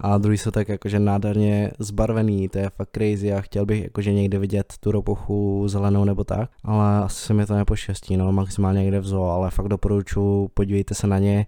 a 0.00 0.18
druhý 0.18 0.38
jsou 0.38 0.50
tak 0.50 0.68
jakože 0.68 0.98
nádherně 0.98 1.70
zbarvený, 1.78 2.48
to 2.48 2.58
je 2.58 2.70
fakt 2.70 2.90
crazy 2.92 3.32
a 3.32 3.40
chtěl 3.40 3.66
bych 3.66 3.82
jakože 3.82 4.12
někde 4.12 4.38
vidět 4.38 4.74
tu 4.80 4.90
ropuchu 4.90 5.64
zelenou 5.68 6.04
nebo 6.04 6.24
tak, 6.24 6.50
ale 6.64 6.98
asi 6.98 7.26
se 7.26 7.34
mi 7.34 7.46
to 7.46 7.54
nepoštěstí, 7.54 8.16
no, 8.16 8.32
maximálně 8.32 8.82
někde 8.82 9.00
v 9.00 9.06
zoo, 9.06 9.30
ale 9.30 9.50
fakt 9.50 9.68
doporučuji, 9.68 10.48
podívejte 10.54 10.94
se 10.94 11.06
na 11.06 11.18
ně. 11.18 11.46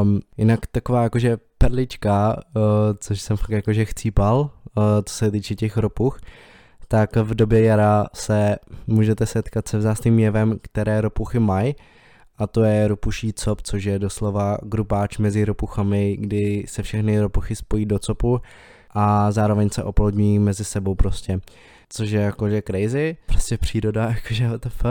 Um, 0.00 0.20
jinak 0.36 0.66
taková 0.66 1.02
jakože 1.02 1.38
perlička, 1.58 2.36
uh, 2.36 2.62
což 3.00 3.20
jsem 3.20 3.36
fakt 3.36 3.50
jakože 3.50 3.84
chcípal, 3.84 4.40
uh, 4.40 4.82
co 5.04 5.14
se 5.14 5.30
týče 5.30 5.54
těch 5.54 5.76
ropuch, 5.76 6.20
tak 6.88 7.16
v 7.16 7.34
době 7.34 7.62
jara 7.62 8.06
se 8.14 8.56
můžete 8.86 9.26
setkat 9.26 9.68
se 9.68 9.78
vzácným 9.78 10.18
jevem, 10.18 10.58
které 10.62 11.00
ropuchy 11.00 11.38
mají, 11.38 11.74
a 12.38 12.46
to 12.46 12.64
je 12.64 12.88
ropuší 12.88 13.32
cop, 13.32 13.62
což 13.62 13.84
je 13.84 13.98
doslova 13.98 14.58
grupáč 14.62 15.18
mezi 15.18 15.44
ropuchami, 15.44 16.16
kdy 16.20 16.64
se 16.68 16.82
všechny 16.82 17.20
ropuchy 17.20 17.56
spojí 17.56 17.86
do 17.86 17.98
copu 17.98 18.40
a 18.90 19.32
zároveň 19.32 19.70
se 19.70 19.82
oplodní 19.82 20.38
mezi 20.38 20.64
sebou 20.64 20.94
prostě. 20.94 21.40
Což 21.88 22.10
je 22.10 22.20
jakože 22.20 22.62
crazy, 22.62 23.16
prostě 23.26 23.58
příroda 23.58 24.08
jakože 24.14 24.48
WTF, 24.48 24.84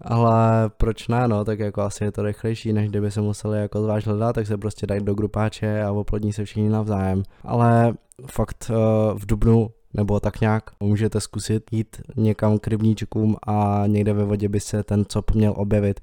ale 0.00 0.70
proč 0.76 1.08
ne, 1.08 1.28
no, 1.28 1.44
tak 1.44 1.58
jako 1.58 1.82
asi 1.82 2.04
je 2.04 2.12
to 2.12 2.22
rychlejší, 2.22 2.72
než 2.72 2.88
kdyby 2.88 3.10
se 3.10 3.20
museli 3.20 3.58
jako 3.58 3.82
zvlášť 3.82 4.06
hledat, 4.06 4.34
tak 4.34 4.46
se 4.46 4.58
prostě 4.58 4.86
dají 4.86 5.04
do 5.04 5.14
grupáče 5.14 5.82
a 5.82 5.92
oplodní 5.92 6.32
se 6.32 6.44
všichni 6.44 6.68
navzájem. 6.68 7.22
Ale 7.44 7.94
fakt 8.26 8.70
uh, 8.70 9.18
v 9.18 9.26
Dubnu 9.26 9.70
nebo 9.94 10.20
tak 10.20 10.40
nějak 10.40 10.70
můžete 10.80 11.20
zkusit 11.20 11.72
jít 11.72 11.96
někam 12.16 12.58
k 12.58 12.66
rybníčkům 12.66 13.36
a 13.46 13.84
někde 13.86 14.12
ve 14.12 14.24
vodě 14.24 14.48
by 14.48 14.60
se 14.60 14.82
ten 14.82 15.04
cop 15.04 15.30
měl 15.30 15.54
objevit 15.56 16.00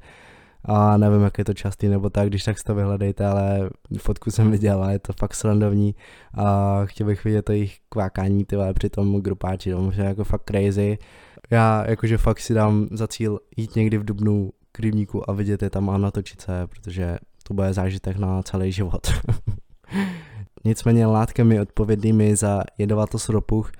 a 0.65 0.97
nevím, 0.97 1.21
jak 1.21 1.37
je 1.37 1.45
to 1.45 1.53
častý 1.53 1.87
nebo 1.87 2.09
tak, 2.09 2.29
když 2.29 2.43
tak 2.43 2.57
si 2.57 2.63
to 2.63 2.75
vyhledejte, 2.75 3.25
ale 3.25 3.69
fotku 3.97 4.31
jsem 4.31 4.51
viděl 4.51 4.83
a 4.83 4.91
je 4.91 4.99
to 4.99 5.13
fakt 5.13 5.33
srandovní 5.33 5.95
a 6.33 6.81
chtěl 6.85 7.07
bych 7.07 7.23
vidět 7.23 7.41
to 7.41 7.51
jejich 7.51 7.77
kvákání 7.89 8.45
ty 8.45 8.55
při 8.73 8.89
tom 8.89 9.21
grupáči, 9.21 9.71
to 9.71 9.91
je 9.97 10.03
jako 10.03 10.23
fakt 10.23 10.43
crazy. 10.49 10.97
Já 11.51 11.85
jakože 11.89 12.17
fakt 12.17 12.39
si 12.39 12.53
dám 12.53 12.87
za 12.91 13.07
cíl 13.07 13.39
jít 13.57 13.75
někdy 13.75 13.97
v 13.97 14.05
Dubnu 14.05 14.51
k 14.71 14.79
rybníku 14.79 15.29
a 15.29 15.33
vidět 15.33 15.63
je 15.63 15.69
tam 15.69 15.89
a 15.89 15.97
natočit 15.97 16.41
se, 16.41 16.67
protože 16.67 17.17
to 17.43 17.53
bude 17.53 17.73
zážitek 17.73 18.17
na 18.17 18.43
celý 18.43 18.71
život. 18.71 19.07
Nicméně 20.65 21.05
látkami 21.05 21.59
odpovědnými 21.59 22.35
za 22.35 22.63
jedovatos 22.77 23.29
ropuch 23.29 23.71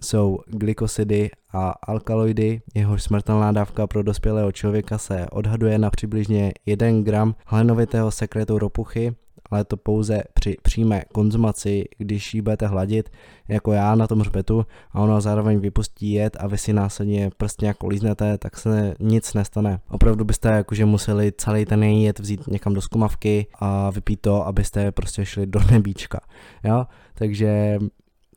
jsou 0.00 0.38
glykosidy 0.46 1.30
a 1.52 1.70
alkaloidy, 1.70 2.62
jehož 2.74 3.02
smrtelná 3.02 3.52
dávka 3.52 3.86
pro 3.86 4.02
dospělého 4.02 4.52
člověka 4.52 4.98
se 4.98 5.26
odhaduje 5.30 5.78
na 5.78 5.90
přibližně 5.90 6.52
1 6.66 6.88
gram 7.02 7.34
hlenovitého 7.46 8.10
sekretu 8.10 8.58
ropuchy, 8.58 9.14
ale 9.50 9.64
to 9.64 9.76
pouze 9.76 10.22
při 10.34 10.56
přímé 10.62 11.02
konzumaci, 11.12 11.84
když 11.98 12.34
ji 12.34 12.42
budete 12.42 12.66
hladit, 12.66 13.10
jako 13.48 13.72
já 13.72 13.94
na 13.94 14.06
tom 14.06 14.20
hřbetu, 14.20 14.66
a 14.92 15.00
ono 15.00 15.20
zároveň 15.20 15.60
vypustí 15.60 16.12
jed 16.12 16.36
a 16.40 16.46
vy 16.46 16.58
si 16.58 16.72
následně 16.72 17.30
prstně 17.36 17.68
jako 17.68 17.86
líznete, 17.88 18.38
tak 18.38 18.56
se 18.56 18.94
nic 19.00 19.34
nestane. 19.34 19.80
Opravdu 19.90 20.24
byste 20.24 20.48
jakože 20.48 20.84
museli 20.84 21.32
celý 21.38 21.64
ten 21.64 21.82
jed 21.82 22.18
vzít 22.18 22.46
někam 22.46 22.74
do 22.74 22.80
skumavky 22.80 23.46
a 23.54 23.90
vypít 23.90 24.20
to, 24.20 24.46
abyste 24.46 24.92
prostě 24.92 25.26
šli 25.26 25.46
do 25.46 25.60
nebíčka. 25.70 26.20
Jo? 26.64 26.86
Takže 27.14 27.78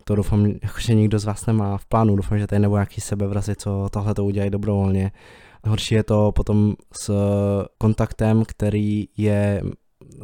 to 0.07 0.15
doufám, 0.15 0.53
že 0.79 0.95
nikdo 0.95 1.19
z 1.19 1.25
vás 1.25 1.45
nemá 1.45 1.77
v 1.77 1.85
plánu, 1.85 2.15
doufám, 2.15 2.39
že 2.39 2.47
tady 2.47 2.59
nebo 2.59 2.75
nějaký 2.75 3.01
sebevrazy, 3.01 3.55
co 3.55 3.87
tohle 3.91 4.13
to 4.13 4.25
udělají 4.25 4.51
dobrovolně. 4.51 5.11
Horší 5.67 5.95
je 5.95 6.03
to 6.03 6.31
potom 6.31 6.75
s 7.01 7.11
kontaktem, 7.77 8.43
který 8.45 9.07
je 9.17 9.61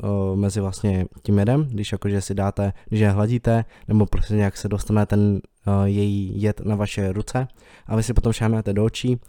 o, 0.03 0.35
mezi 0.35 0.61
vlastně 0.61 1.05
tím 1.23 1.39
jedem, 1.39 1.67
když 1.71 1.91
jakože 1.91 2.21
si 2.21 2.35
dáte, 2.35 2.73
když 2.89 3.01
je 3.01 3.09
hladíte, 3.09 3.65
nebo 3.87 4.05
prostě 4.05 4.33
nějak 4.33 4.57
se 4.57 4.67
dostane 4.67 5.05
ten 5.05 5.41
o, 5.65 5.85
její 5.85 6.41
jed 6.41 6.61
na 6.65 6.75
vaše 6.75 7.13
ruce 7.13 7.47
a 7.87 7.95
vy 7.95 8.03
si 8.03 8.13
potom 8.13 8.33
šáhnete 8.33 8.73
do 8.73 8.85
očí, 8.85 9.19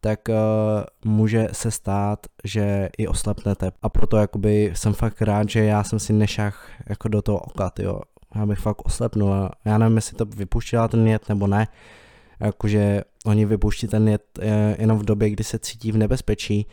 tak 0.00 0.20
uh, 0.28 0.34
může 1.12 1.48
se 1.52 1.70
stát, 1.70 2.26
že 2.44 2.88
i 2.98 3.06
oslepnete. 3.06 3.70
A 3.82 3.88
proto 3.88 4.16
jakoby 4.16 4.72
jsem 4.74 4.92
fakt 4.92 5.22
rád, 5.22 5.48
že 5.48 5.64
já 5.64 5.84
jsem 5.84 5.98
si 5.98 6.12
nešach 6.12 6.70
jako 6.88 7.08
do 7.08 7.22
toho 7.22 7.38
oka, 7.38 7.72
jo 7.78 8.00
já 8.38 8.46
bych 8.46 8.58
fakt 8.58 8.86
oslepnul. 8.86 9.48
Já 9.64 9.78
nevím, 9.78 9.96
jestli 9.96 10.16
to 10.16 10.24
vypuštila 10.24 10.88
ten 10.88 11.06
jet 11.06 11.28
nebo 11.28 11.46
ne. 11.46 11.68
Jakože 12.40 13.02
oni 13.24 13.46
vypuští 13.46 13.88
ten 13.88 14.08
jet 14.08 14.24
eh, 14.40 14.76
jenom 14.78 14.98
v 14.98 15.04
době, 15.04 15.30
kdy 15.30 15.44
se 15.44 15.58
cítí 15.58 15.92
v 15.92 15.96
nebezpečí 15.96 16.66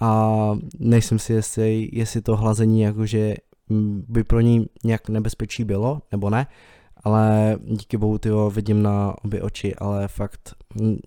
a 0.00 0.30
nejsem 0.78 1.18
si 1.18 1.32
jestli, 1.32 1.88
jestli 1.92 2.22
to 2.22 2.36
hlazení 2.36 2.80
jakože 2.80 3.34
by 4.08 4.24
pro 4.24 4.40
ní 4.40 4.66
nějak 4.84 5.08
nebezpečí 5.08 5.64
bylo, 5.64 6.02
nebo 6.12 6.30
ne, 6.30 6.46
ale 7.04 7.58
díky 7.64 7.96
bohu 7.96 8.18
tyho 8.18 8.50
vidím 8.50 8.82
na 8.82 9.14
obě 9.24 9.42
oči, 9.42 9.74
ale 9.74 10.08
fakt 10.08 10.54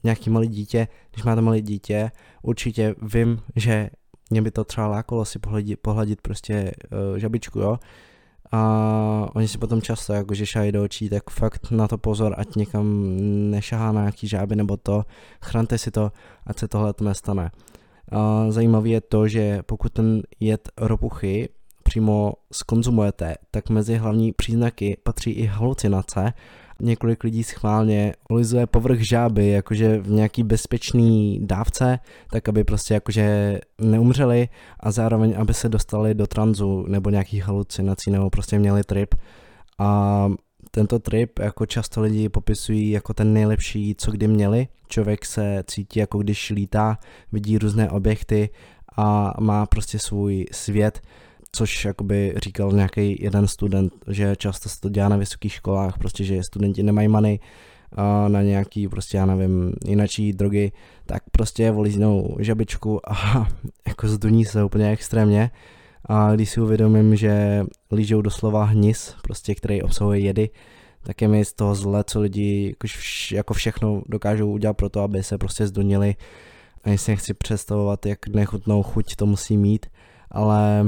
nějaký 0.04 0.30
malý 0.30 0.48
dítě, 0.48 0.88
když 1.12 1.24
máte 1.26 1.42
malé 1.42 1.62
dítě, 1.62 2.12
určitě 2.42 2.96
vím, 3.02 3.42
že 3.56 3.90
mě 4.30 4.42
by 4.42 4.52
to 4.52 4.64
třeba 4.64 4.88
lákalo 4.88 5.26
si 5.26 5.40
pohladit, 5.40 5.80
pohladit 5.80 6.22
prostě 6.22 6.72
uh, 7.12 7.18
žabičku, 7.18 7.60
jo, 7.60 7.80
a 8.56 9.30
oni 9.36 9.48
si 9.48 9.58
potom 9.58 9.82
často 9.82 10.14
jakože 10.14 10.46
šají 10.46 10.72
do 10.72 10.84
očí, 10.84 11.10
tak 11.10 11.30
fakt 11.30 11.72
na 11.72 11.88
to 11.88 11.98
pozor, 11.98 12.36
ať 12.38 12.56
někam 12.56 13.16
nešahá 13.52 13.92
na 13.92 14.02
nějaký 14.02 14.28
žáby 14.28 14.56
nebo 14.56 14.78
to, 14.78 15.04
chrante 15.42 15.78
si 15.78 15.92
to, 15.92 16.12
ať 16.46 16.60
se 16.60 16.68
tohle 16.68 16.94
to 16.94 17.04
nestane. 17.04 17.52
A 18.12 18.46
zajímavé 18.50 18.90
je 18.90 19.02
to, 19.02 19.28
že 19.28 19.60
pokud 19.66 19.94
ten 19.94 20.22
jed 20.40 20.70
ropuchy 20.78 21.50
přímo 21.84 22.34
skonzumujete, 22.52 23.36
tak 23.52 23.70
mezi 23.70 23.96
hlavní 23.96 24.32
příznaky 24.32 24.98
patří 25.04 25.32
i 25.32 25.46
halucinace, 25.46 26.34
několik 26.82 27.24
lidí 27.24 27.44
schválně 27.44 28.14
olizuje 28.30 28.68
povrch 28.68 29.00
žáby, 29.00 29.48
jakože 29.48 29.98
v 29.98 30.12
nějaký 30.12 30.44
bezpečný 30.44 31.40
dávce, 31.44 32.00
tak 32.32 32.50
aby 32.50 32.64
prostě 32.64 32.94
jakože 32.94 33.60
neumřeli 33.82 34.50
a 34.80 34.92
zároveň, 34.92 35.36
aby 35.38 35.54
se 35.54 35.70
dostali 35.70 36.14
do 36.14 36.28
tranzu 36.28 36.86
nebo 36.88 37.10
nějakých 37.10 37.44
halucinací 37.44 38.12
nebo 38.12 38.30
prostě 38.30 38.60
měli 38.60 38.84
trip. 38.84 39.16
A 39.80 40.30
tento 40.72 41.00
trip 41.00 41.40
jako 41.40 41.66
často 41.66 42.02
lidi 42.02 42.30
popisují 42.30 42.90
jako 42.92 43.14
ten 43.14 43.34
nejlepší, 43.34 43.96
co 43.98 44.12
kdy 44.12 44.28
měli. 44.28 44.68
Člověk 44.88 45.26
se 45.26 45.64
cítí 45.68 46.00
jako 46.00 46.18
když 46.18 46.50
lítá, 46.50 46.98
vidí 47.32 47.58
různé 47.58 47.90
objekty 47.90 48.50
a 48.98 49.34
má 49.40 49.66
prostě 49.66 50.00
svůj 50.00 50.46
svět, 50.52 51.02
což 51.56 51.86
jakoby 51.86 52.34
říkal 52.44 52.72
nějaký 52.72 53.24
jeden 53.24 53.48
student, 53.48 53.94
že 54.08 54.36
často 54.36 54.70
se 54.70 54.82
to 54.82 54.90
dělá 54.90 55.10
na 55.10 55.18
vysokých 55.18 55.54
školách, 55.54 55.98
prostě 55.98 56.24
že 56.24 56.44
studenti 56.44 56.84
nemají 56.84 57.08
money 57.08 57.40
na 58.28 58.42
nějaký 58.42 58.88
prostě, 58.88 59.18
já 59.18 59.26
nevím, 59.26 59.74
jinačí 59.86 60.34
drogy, 60.34 60.72
tak 61.06 61.24
prostě 61.32 61.72
volíznou 61.72 62.38
žabičku 62.40 63.10
a 63.12 63.48
jako 63.88 64.08
zduní 64.08 64.46
se 64.46 64.64
úplně 64.64 64.90
extrémně. 64.90 65.52
A 66.06 66.36
když 66.36 66.50
si 66.50 66.62
uvědomím, 66.62 67.16
že 67.16 67.64
lížou 67.92 68.22
doslova 68.22 68.64
hnis, 68.64 69.16
prostě, 69.22 69.56
který 69.56 69.82
obsahuje 69.82 70.20
jedy, 70.20 70.50
tak 71.04 71.22
je 71.22 71.28
mi 71.28 71.46
z 71.46 71.54
toho 71.54 71.76
zle, 71.76 72.04
co 72.04 72.22
lidi 72.22 72.76
jako 73.32 73.54
všechno 73.54 74.02
dokážou 74.06 74.52
udělat 74.52 74.74
pro 74.74 74.90
to, 74.90 75.02
aby 75.02 75.24
se 75.24 75.38
prostě 75.38 75.68
zdunili. 75.68 76.16
Ani 76.84 76.98
si 76.98 77.12
nechci 77.12 77.34
představovat, 77.34 78.06
jak 78.06 78.28
nechutnou 78.28 78.84
chuť 78.84 79.16
to 79.16 79.26
musí 79.26 79.58
mít, 79.58 79.86
ale 80.32 80.86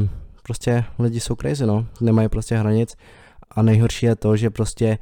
prostě 0.48 0.84
lidi 1.00 1.20
jsou 1.20 1.36
crazy, 1.36 1.66
no, 1.66 1.86
nemají 2.01 2.30
prostě 2.30 2.58
hranic 2.58 2.96
a 3.51 3.62
nejhorší 3.62 4.06
je 4.06 4.16
to, 4.16 4.38
že 4.38 4.50
prostě 4.50 4.98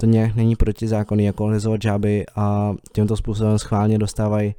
to 0.00 0.06
nějak 0.06 0.34
není 0.34 0.56
protizákonný 0.56 1.24
jako 1.24 1.46
lizovat 1.46 1.82
žáby 1.82 2.26
a 2.36 2.74
tímto 2.92 3.16
způsobem 3.16 3.58
schválně 3.58 3.98
dostávají 3.98 4.54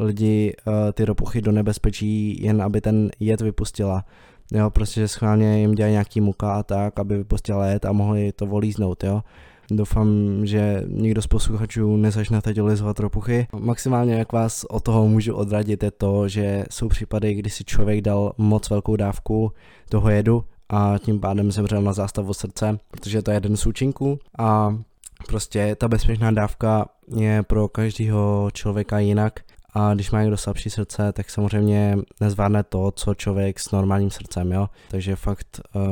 lidi 0.00 0.52
uh, 0.66 0.74
ty 0.92 1.04
ropuchy 1.04 1.40
do 1.40 1.52
nebezpečí, 1.52 2.42
jen 2.42 2.62
aby 2.62 2.80
ten 2.80 3.10
jed 3.20 3.40
vypustila. 3.40 4.04
Jo, 4.52 4.70
prostě, 4.70 5.00
že 5.00 5.08
schválně 5.08 5.60
jim 5.60 5.72
dělají 5.72 5.92
nějaký 5.92 6.20
muka 6.20 6.54
a 6.54 6.62
tak, 6.62 6.98
aby 6.98 7.18
vypustila 7.18 7.66
jed 7.66 7.84
a 7.84 7.92
mohli 7.92 8.32
to 8.32 8.46
volíznout, 8.46 9.04
jo. 9.04 9.22
Doufám, 9.70 10.40
že 10.46 10.82
nikdo 10.88 11.22
z 11.22 11.26
posluchačů 11.26 11.96
nezačne 11.96 12.42
teď 12.42 12.60
olizovat 12.60 13.00
ropuchy. 13.00 13.46
Maximálně 13.58 14.14
jak 14.14 14.32
vás 14.32 14.64
od 14.64 14.82
toho 14.82 15.08
můžu 15.08 15.34
odradit 15.34 15.82
je 15.82 15.90
to, 15.90 16.28
že 16.28 16.64
jsou 16.70 16.88
případy, 16.88 17.34
kdy 17.34 17.50
si 17.50 17.64
člověk 17.64 18.00
dal 18.00 18.32
moc 18.38 18.70
velkou 18.70 18.96
dávku 18.96 19.52
toho 19.88 20.10
jedu 20.10 20.44
a 20.68 20.98
tím 20.98 21.20
pádem 21.20 21.52
zemřel 21.52 21.82
na 21.82 21.92
zástavu 21.92 22.34
srdce, 22.34 22.78
protože 22.90 23.22
to 23.22 23.30
je 23.30 23.36
jeden 23.36 23.56
z 23.56 23.66
účinků 23.66 24.18
a 24.38 24.78
prostě 25.26 25.76
ta 25.76 25.88
bezpečná 25.88 26.30
dávka 26.30 26.86
je 27.16 27.42
pro 27.42 27.68
každého 27.68 28.50
člověka 28.52 28.98
jinak 28.98 29.40
a 29.74 29.94
když 29.94 30.10
má 30.10 30.20
někdo 30.22 30.36
slabší 30.36 30.70
srdce, 30.70 31.12
tak 31.12 31.30
samozřejmě 31.30 31.98
nezvládne 32.20 32.62
to, 32.62 32.90
co 32.90 33.14
člověk 33.14 33.60
s 33.60 33.70
normálním 33.70 34.10
srdcem, 34.10 34.52
jo. 34.52 34.68
Takže 34.90 35.16
fakt 35.16 35.60
uh, 35.74 35.82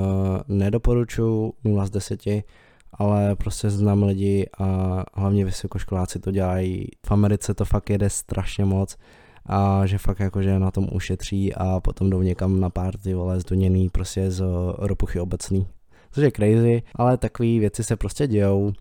nedoporučuji 0.49 1.53
0 1.65 1.87
z 1.87 1.91
10, 1.91 2.21
ale 2.93 3.37
prostě 3.37 3.71
znám 3.71 4.03
lidi 4.03 4.47
a 4.59 5.05
hlavně 5.15 5.45
vysokoškoláci 5.45 6.19
to 6.19 6.31
dělají. 6.31 6.87
V 7.07 7.11
Americe 7.11 7.55
to 7.55 7.65
fakt 7.65 7.91
jede 7.91 8.11
strašně 8.11 8.65
moc 8.65 8.97
a 9.47 9.87
že 9.87 9.99
fakt 9.99 10.21
jakože 10.21 10.59
na 10.59 10.71
tom 10.71 10.89
ušetří 10.93 11.55
a 11.55 11.81
potom 11.81 12.11
jdou 12.11 12.23
někam 12.23 12.61
na 12.61 12.71
party, 12.71 13.15
vole, 13.15 13.41
zduněný 13.41 13.89
prostě 13.89 14.31
z 14.31 14.45
ropuchy 14.79 15.21
obecný. 15.21 15.67
Což 16.13 16.25
je 16.25 16.33
crazy, 16.33 16.83
ale 16.95 17.17
takové 17.17 17.49
věci 17.59 17.85
se 17.85 17.97
prostě 17.97 18.27
dějou 18.27 18.73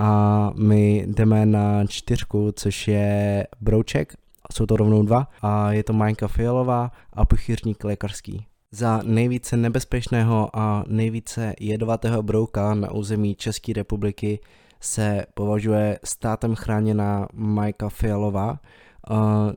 a 0.00 0.50
my 0.56 1.06
jdeme 1.08 1.46
na 1.46 1.86
čtyřku, 1.86 2.52
což 2.52 2.88
je 2.88 3.46
brouček, 3.60 4.14
jsou 4.52 4.66
to 4.66 4.76
rovnou 4.76 5.02
dva 5.02 5.28
a 5.42 5.72
je 5.72 5.84
to 5.84 5.92
Majka 5.92 6.28
Fialová 6.28 6.92
a 7.12 7.24
puchýřník 7.24 7.84
lékařský. 7.84 8.46
Za 8.70 9.00
nejvíce 9.04 9.56
nebezpečného 9.56 10.50
a 10.56 10.84
nejvíce 10.86 11.54
jedovatého 11.60 12.22
brouka 12.22 12.74
na 12.74 12.92
území 12.92 13.34
České 13.34 13.72
republiky 13.72 14.40
se 14.80 15.26
považuje 15.34 15.98
státem 16.04 16.54
chráněná 16.54 17.28
Majka 17.32 17.88
Fialová. 17.88 18.60
Uh, 19.10 19.16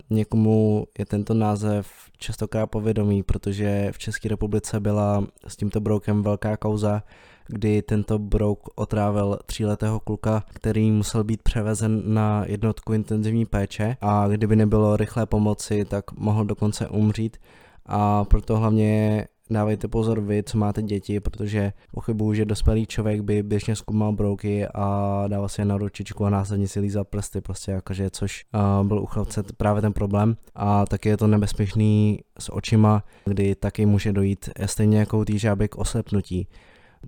někomu 0.10 0.86
je 1.00 1.06
tento 1.06 1.34
název 1.34 1.88
častokrát 2.18 2.72
povědomý, 2.72 3.24
protože 3.24 3.91
v 3.91 3.98
České 3.98 4.30
republice 4.30 4.80
byla 4.80 5.27
s 5.48 5.56
tímto 5.56 5.80
broukem 5.80 6.24
velká 6.24 6.58
kauza, 6.58 7.03
kdy 7.48 7.82
tento 7.82 8.20
brouk 8.20 8.70
otrávil 8.75 9.39
tříletého 9.46 10.00
kluka, 10.00 10.44
který 10.53 10.91
musel 10.91 11.24
být 11.24 11.41
převezen 11.41 12.13
na 12.13 12.44
jednotku 12.48 12.94
intenzivní 12.94 13.46
péče 13.46 13.98
a 14.01 14.27
kdyby 14.27 14.56
nebylo 14.56 14.98
rychlé 14.98 15.25
pomoci, 15.25 15.86
tak 15.86 16.12
mohl 16.12 16.46
dokonce 16.46 16.88
umřít 16.88 17.38
a 17.86 18.24
proto 18.26 18.58
hlavně 18.58 19.28
dávejte 19.50 19.88
pozor 19.88 20.22
vy, 20.22 20.44
co 20.44 20.58
máte 20.58 20.82
děti, 20.82 21.20
protože 21.20 21.74
pochybuju, 21.92 22.34
že 22.34 22.46
dospělý 22.46 22.86
člověk 22.86 23.22
by 23.22 23.44
běžně 23.44 23.76
zkoumal 23.76 24.12
brouky 24.12 24.67
a 24.67 25.24
dával 25.28 25.50
si 25.50 25.62
je 25.62 25.65
na 25.65 25.78
ručičku 25.78 26.26
a 26.26 26.30
následně 26.30 26.67
si 26.67 26.80
lízal 26.80 27.04
prsty, 27.04 27.41
prostě 27.41 27.72
jakože, 27.72 28.10
což 28.10 28.46
uh, 28.54 28.88
byl 28.88 29.00
u 29.00 29.06
chlapce 29.06 29.44
právě 29.58 29.82
ten 29.82 29.94
problém. 29.94 30.38
A 30.56 30.86
taky 30.86 31.10
je 31.10 31.17
to 31.17 31.28
nebezpečný 31.28 32.20
s 32.39 32.54
očima, 32.54 33.04
kdy 33.26 33.56
taky 33.56 33.86
může 33.86 34.13
dojít 34.13 34.50
stejně 34.65 35.00
jako 35.00 35.20
u 35.20 35.26
žáby 35.28 35.67
k 35.67 35.78
oslepnutí. 35.78 36.48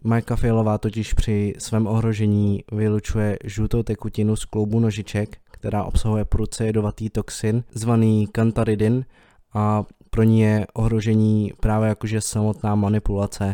Majka 0.03 0.35
Fialová 0.35 0.77
totiž 0.77 1.13
při 1.13 1.53
svém 1.57 1.87
ohrožení 1.87 2.63
vylučuje 2.71 3.37
žlutou 3.43 3.83
tekutinu 3.83 4.35
z 4.35 4.45
kloubu 4.45 4.79
nožiček, 4.79 5.37
která 5.51 5.83
obsahuje 5.83 6.25
pruce 6.25 6.65
jedovatý 6.65 7.09
toxin 7.09 7.63
zvaný 7.73 8.27
kantaridin 8.27 9.05
a 9.53 9.83
pro 10.13 10.23
ní 10.23 10.39
je 10.39 10.67
ohrožení 10.73 11.53
právě 11.59 11.89
jakože 11.89 12.21
samotná 12.21 12.75
manipulace. 12.75 13.53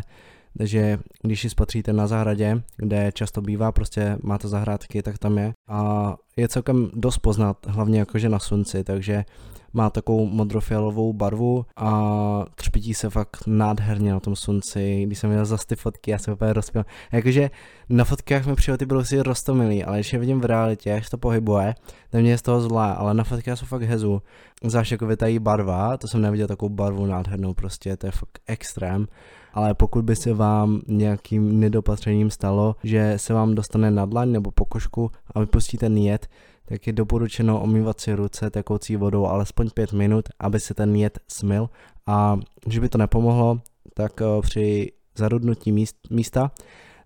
Takže 0.58 0.98
když 1.22 1.40
si 1.40 1.50
spatříte 1.50 1.92
na 1.92 2.06
zahradě, 2.06 2.62
kde 2.76 3.12
často 3.12 3.40
bývá, 3.40 3.72
prostě 3.72 4.18
máte 4.22 4.48
zahrádky, 4.48 5.02
tak 5.02 5.18
tam 5.18 5.38
je. 5.38 5.52
A 5.68 6.16
je 6.40 6.48
celkem 6.48 6.90
dost 6.94 7.18
poznat, 7.18 7.56
hlavně 7.66 7.98
jakože 7.98 8.28
na 8.28 8.38
slunci, 8.38 8.84
takže 8.84 9.24
má 9.72 9.90
takovou 9.90 10.26
modrofialovou 10.26 11.12
barvu 11.12 11.66
a 11.76 12.44
třpití 12.54 12.94
se 12.94 13.10
fakt 13.10 13.42
nádherně 13.46 14.12
na 14.12 14.20
tom 14.20 14.36
slunci. 14.36 15.02
Když 15.06 15.18
jsem 15.18 15.30
viděl 15.30 15.44
zase 15.44 15.66
ty 15.66 15.76
fotky, 15.76 16.10
já 16.10 16.18
jsem 16.18 16.34
úplně 16.34 16.52
rozpěl. 16.52 16.84
Jakože 17.12 17.50
na 17.88 18.04
fotkách 18.04 18.46
mi 18.46 18.54
přijel 18.54 18.76
ty 18.76 18.86
brousy 18.86 19.22
rostomilý, 19.22 19.84
ale 19.84 19.96
když 19.96 20.12
je 20.12 20.18
vidím 20.18 20.40
v 20.40 20.44
realitě, 20.44 20.90
jak 20.90 21.04
se 21.04 21.10
to 21.10 21.18
pohybuje, 21.18 21.74
tak 22.10 22.20
mě 22.20 22.30
je 22.30 22.38
z 22.38 22.42
toho 22.42 22.60
zlé, 22.60 22.94
ale 22.94 23.14
na 23.14 23.24
fotkách 23.24 23.58
jsou 23.58 23.66
fakt 23.66 23.82
hezu. 23.82 24.22
Zvlášť 24.64 24.92
jako 24.92 25.06
vytají 25.06 25.38
barva, 25.38 25.96
to 25.96 26.08
jsem 26.08 26.22
neviděl 26.22 26.46
takovou 26.46 26.68
barvu 26.68 27.06
nádhernou 27.06 27.54
prostě, 27.54 27.96
to 27.96 28.06
je 28.06 28.12
fakt 28.12 28.38
extrém 28.46 29.06
ale 29.54 29.74
pokud 29.74 30.04
by 30.04 30.16
se 30.16 30.34
vám 30.34 30.80
nějakým 30.88 31.60
nedopatřením 31.60 32.30
stalo, 32.30 32.76
že 32.84 33.14
se 33.16 33.34
vám 33.34 33.54
dostane 33.54 33.90
na 33.90 34.06
dlaň 34.06 34.32
nebo 34.32 34.50
pokožku 34.50 35.10
a 35.34 35.40
vypustíte 35.40 35.86
jed, 35.86 36.26
tak 36.64 36.86
je 36.86 36.92
doporučeno 36.92 37.60
omývat 37.60 38.00
si 38.00 38.14
ruce 38.14 38.50
tekoucí 38.50 38.96
vodou 38.96 39.26
alespoň 39.26 39.70
5 39.70 39.92
minut, 39.92 40.28
aby 40.38 40.60
se 40.60 40.74
ten 40.74 40.96
jed 40.96 41.18
smil 41.28 41.70
a 42.06 42.38
když 42.64 42.78
by 42.78 42.88
to 42.88 42.98
nepomohlo, 42.98 43.60
tak 43.94 44.12
eh, 44.20 44.24
při 44.40 44.92
zarudnutí 45.16 45.72
míst, 45.72 45.96
místa, 46.10 46.50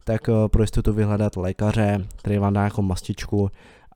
tak 0.05 0.29
eh, 0.29 0.33
pro 0.49 0.63
jistotu 0.63 0.93
vyhledat 0.93 1.37
lékaře, 1.37 2.07
který 2.17 2.39
vám 2.39 2.53
dá 2.53 2.65
jako 2.65 2.83
mastičku 2.83 3.51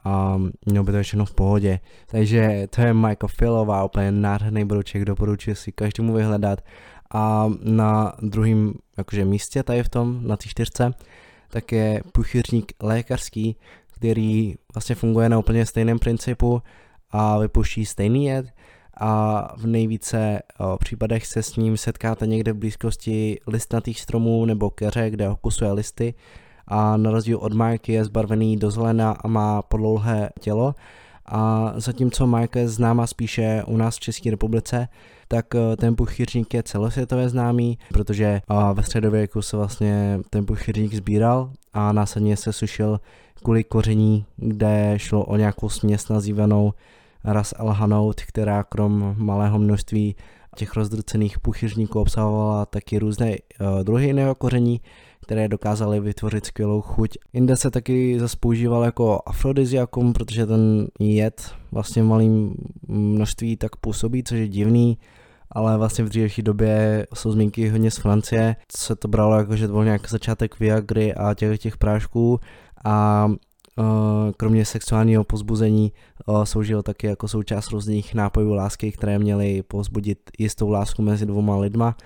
a 0.04 0.40
mělo 0.66 0.84
by 0.84 0.92
to 0.92 1.02
všechno 1.02 1.24
v 1.24 1.34
pohodě. 1.34 1.80
Takže 2.06 2.66
to 2.70 2.80
je 2.80 2.94
Michael 2.94 3.28
Filová, 3.28 3.84
úplně 3.84 4.12
nádherný 4.12 4.64
brouček, 4.64 5.04
doporučuji 5.04 5.56
si 5.56 5.72
každému 5.72 6.12
vyhledat. 6.12 6.60
A 7.14 7.50
na 7.62 8.12
druhém 8.22 8.74
jakože 8.96 9.24
místě 9.24 9.62
tady 9.62 9.82
v 9.82 9.88
tom, 9.88 10.20
na 10.26 10.36
té 10.36 10.48
čtyřce, 10.48 10.94
tak 11.50 11.72
je 11.72 12.02
puchýřník 12.12 12.72
lékařský, 12.82 13.56
který 13.98 14.54
vlastně 14.74 14.94
funguje 14.94 15.28
na 15.28 15.38
úplně 15.38 15.66
stejném 15.66 15.98
principu 15.98 16.62
a 17.10 17.38
vypuští 17.38 17.86
stejný 17.86 18.24
jed 18.24 18.46
a 19.00 19.42
v 19.56 19.66
nejvíce 19.66 20.42
případech 20.78 21.26
se 21.26 21.42
s 21.42 21.56
ním 21.56 21.76
setkáte 21.76 22.26
někde 22.26 22.52
v 22.52 22.56
blízkosti 22.56 23.38
listnatých 23.46 24.00
stromů 24.00 24.44
nebo 24.44 24.70
keře, 24.70 25.10
kde 25.10 25.28
okusuje 25.28 25.72
listy 25.72 26.14
a 26.66 26.96
na 26.96 27.10
rozdíl 27.10 27.38
od 27.38 27.52
Mike 27.52 27.92
je 27.92 28.04
zbarvený 28.04 28.56
do 28.56 28.70
zelena 28.70 29.10
a 29.10 29.28
má 29.28 29.62
podlouhé 29.62 30.30
tělo. 30.40 30.74
A 31.26 31.72
zatímco 31.76 32.26
Mike 32.26 32.58
je 32.58 32.68
známa 32.68 33.06
spíše 33.06 33.62
u 33.66 33.76
nás 33.76 33.96
v 33.96 34.00
České 34.00 34.30
republice, 34.30 34.88
tak 35.28 35.46
ten 35.76 35.96
puchýřník 35.96 36.54
je 36.54 36.62
celosvětově 36.62 37.28
známý, 37.28 37.78
protože 37.88 38.40
ve 38.72 38.82
středověku 38.82 39.42
se 39.42 39.56
vlastně 39.56 40.20
ten 40.30 40.46
puchýřník 40.46 40.94
sbíral 40.94 41.52
a 41.72 41.92
následně 41.92 42.36
se 42.36 42.52
sušil 42.52 43.00
kvůli 43.48 43.64
koření, 43.64 44.24
kde 44.36 44.94
šlo 44.96 45.24
o 45.24 45.36
nějakou 45.36 45.68
směs 45.68 46.08
nazývanou 46.08 46.72
Ras 47.24 47.54
El 47.58 47.68
Hanout, 47.68 48.20
která 48.20 48.62
krom 48.62 49.14
malého 49.18 49.58
množství 49.58 50.16
těch 50.56 50.76
rozdrcených 50.76 51.40
puchyřníků 51.40 52.00
obsahovala 52.00 52.66
taky 52.66 52.98
různé 52.98 53.30
uh, 53.30 53.84
druhy 53.84 54.06
jiného 54.06 54.34
koření, 54.34 54.80
které 55.22 55.48
dokázaly 55.48 56.00
vytvořit 56.00 56.46
skvělou 56.46 56.80
chuť. 56.80 57.10
Jinde 57.32 57.56
se 57.56 57.70
taky 57.70 58.20
zase 58.20 58.36
používal 58.40 58.84
jako 58.84 59.20
afrodiziakum, 59.26 60.12
protože 60.12 60.46
ten 60.46 60.86
jed 61.00 61.50
vlastně 61.72 62.02
v 62.02 62.06
malém 62.06 62.54
množství 62.88 63.56
tak 63.56 63.76
působí, 63.76 64.24
což 64.24 64.38
je 64.38 64.48
divný, 64.48 64.98
ale 65.50 65.78
vlastně 65.78 66.04
v 66.04 66.08
dřívější 66.08 66.42
době 66.42 67.06
jsou 67.14 67.32
zmínky 67.32 67.68
hodně 67.68 67.90
z 67.90 67.96
Francie, 67.96 68.56
se 68.76 68.96
to 68.96 69.08
bralo 69.08 69.36
jako, 69.36 69.56
že 69.56 69.66
to 69.66 69.72
byl 69.72 69.84
nějak 69.84 70.10
začátek 70.10 70.60
Viagry 70.60 71.14
a 71.14 71.34
těch, 71.34 71.58
těch 71.58 71.76
prášků 71.76 72.40
a 72.84 73.26
uh, 73.78 73.84
kromě 74.36 74.64
sexuálního 74.64 75.24
pozbuzení 75.24 75.92
uh, 76.26 76.42
sloužil 76.44 76.82
taky 76.82 77.06
jako 77.06 77.28
součást 77.28 77.70
různých 77.70 78.14
nápojů 78.14 78.54
lásky, 78.54 78.92
které 78.92 79.18
měly 79.18 79.62
pozbudit 79.62 80.30
jistou 80.38 80.70
lásku 80.70 81.02
mezi 81.02 81.26
dvouma 81.26 81.56
lidma 81.56 81.96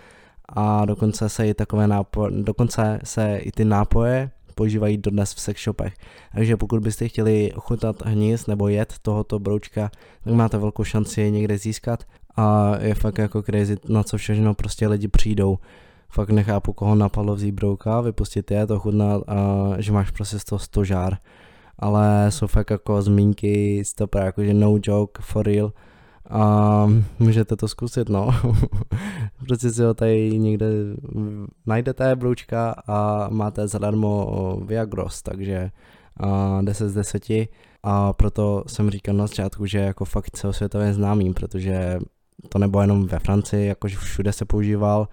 a 0.49 0.85
dokonce 0.85 1.29
se 1.29 1.49
i 1.49 1.55
takové 1.55 1.87
nápoje, 1.87 2.31
dokonce 2.43 3.01
se 3.05 3.37
i 3.37 3.53
ty 3.53 3.65
nápoje 3.65 4.31
používají 4.55 4.97
dodnes 4.97 5.35
v 5.35 5.41
sex 5.41 5.65
shopech. 5.65 5.95
Takže 6.35 6.57
pokud 6.57 6.83
byste 6.83 7.09
chtěli 7.09 7.53
chutat 7.57 8.07
hníz 8.07 8.47
nebo 8.47 8.69
jet 8.69 8.95
tohoto 9.03 9.39
broučka, 9.39 9.91
tak 10.25 10.35
máte 10.35 10.59
velkou 10.59 10.85
šanci 10.85 11.21
je 11.21 11.31
někde 11.31 11.59
získat 11.59 12.05
a 12.37 12.77
je 12.81 12.95
fakt 12.95 13.19
jako 13.19 13.43
crazy, 13.43 13.77
na 13.89 14.03
co 14.03 14.17
všechno 14.17 14.55
prostě 14.55 14.89
lidi 14.89 15.09
přijdou. 15.09 15.59
Fakt 16.15 16.31
nechápu, 16.31 16.73
koho 16.73 16.95
napadlo 16.95 17.35
vzít 17.35 17.55
brouka, 17.55 18.01
vypustit 18.01 18.51
je, 18.51 18.67
to 18.67 18.79
chutnat 18.79 19.23
a 19.27 19.37
že 19.79 19.93
máš 19.93 20.11
prostě 20.11 20.39
z 20.39 20.45
toho 20.45 20.59
stožár. 20.59 21.17
Ale 21.79 22.27
jsou 22.29 22.47
fakt 22.47 22.71
jako 22.71 23.03
zmínky, 23.03 23.85
stopra, 23.85 24.25
jakože 24.25 24.55
no 24.55 24.79
joke, 24.83 25.23
for 25.23 25.47
real 25.47 25.73
a 26.31 26.87
můžete 27.19 27.57
to 27.57 27.69
zkusit, 27.69 28.09
no. 28.09 28.29
prostě 29.47 29.71
si 29.71 29.83
ho 29.83 29.95
tady 29.95 30.39
někde 30.39 30.67
najdete, 31.67 32.17
broučka 32.17 32.75
a 32.87 33.29
máte 33.29 33.69
zadarmo 33.69 34.59
Viagros, 34.65 35.23
takže 35.23 35.71
a 36.21 36.61
10 36.63 36.89
z 36.89 36.95
10 36.95 37.25
a 37.83 38.13
proto 38.13 38.65
jsem 38.67 38.91
říkal 38.91 39.15
na 39.15 39.27
začátku, 39.27 39.67
že 39.67 39.79
jako 39.79 40.05
fakt 40.05 40.31
celosvětově 40.31 40.95
známý, 40.95 41.35
protože 41.35 41.99
to 42.49 42.59
nebo 42.59 42.81
jenom 42.81 43.07
ve 43.07 43.19
Francii, 43.19 43.67
jakože 43.67 43.97
všude 43.97 44.33
se 44.33 44.45
používal 44.45 45.09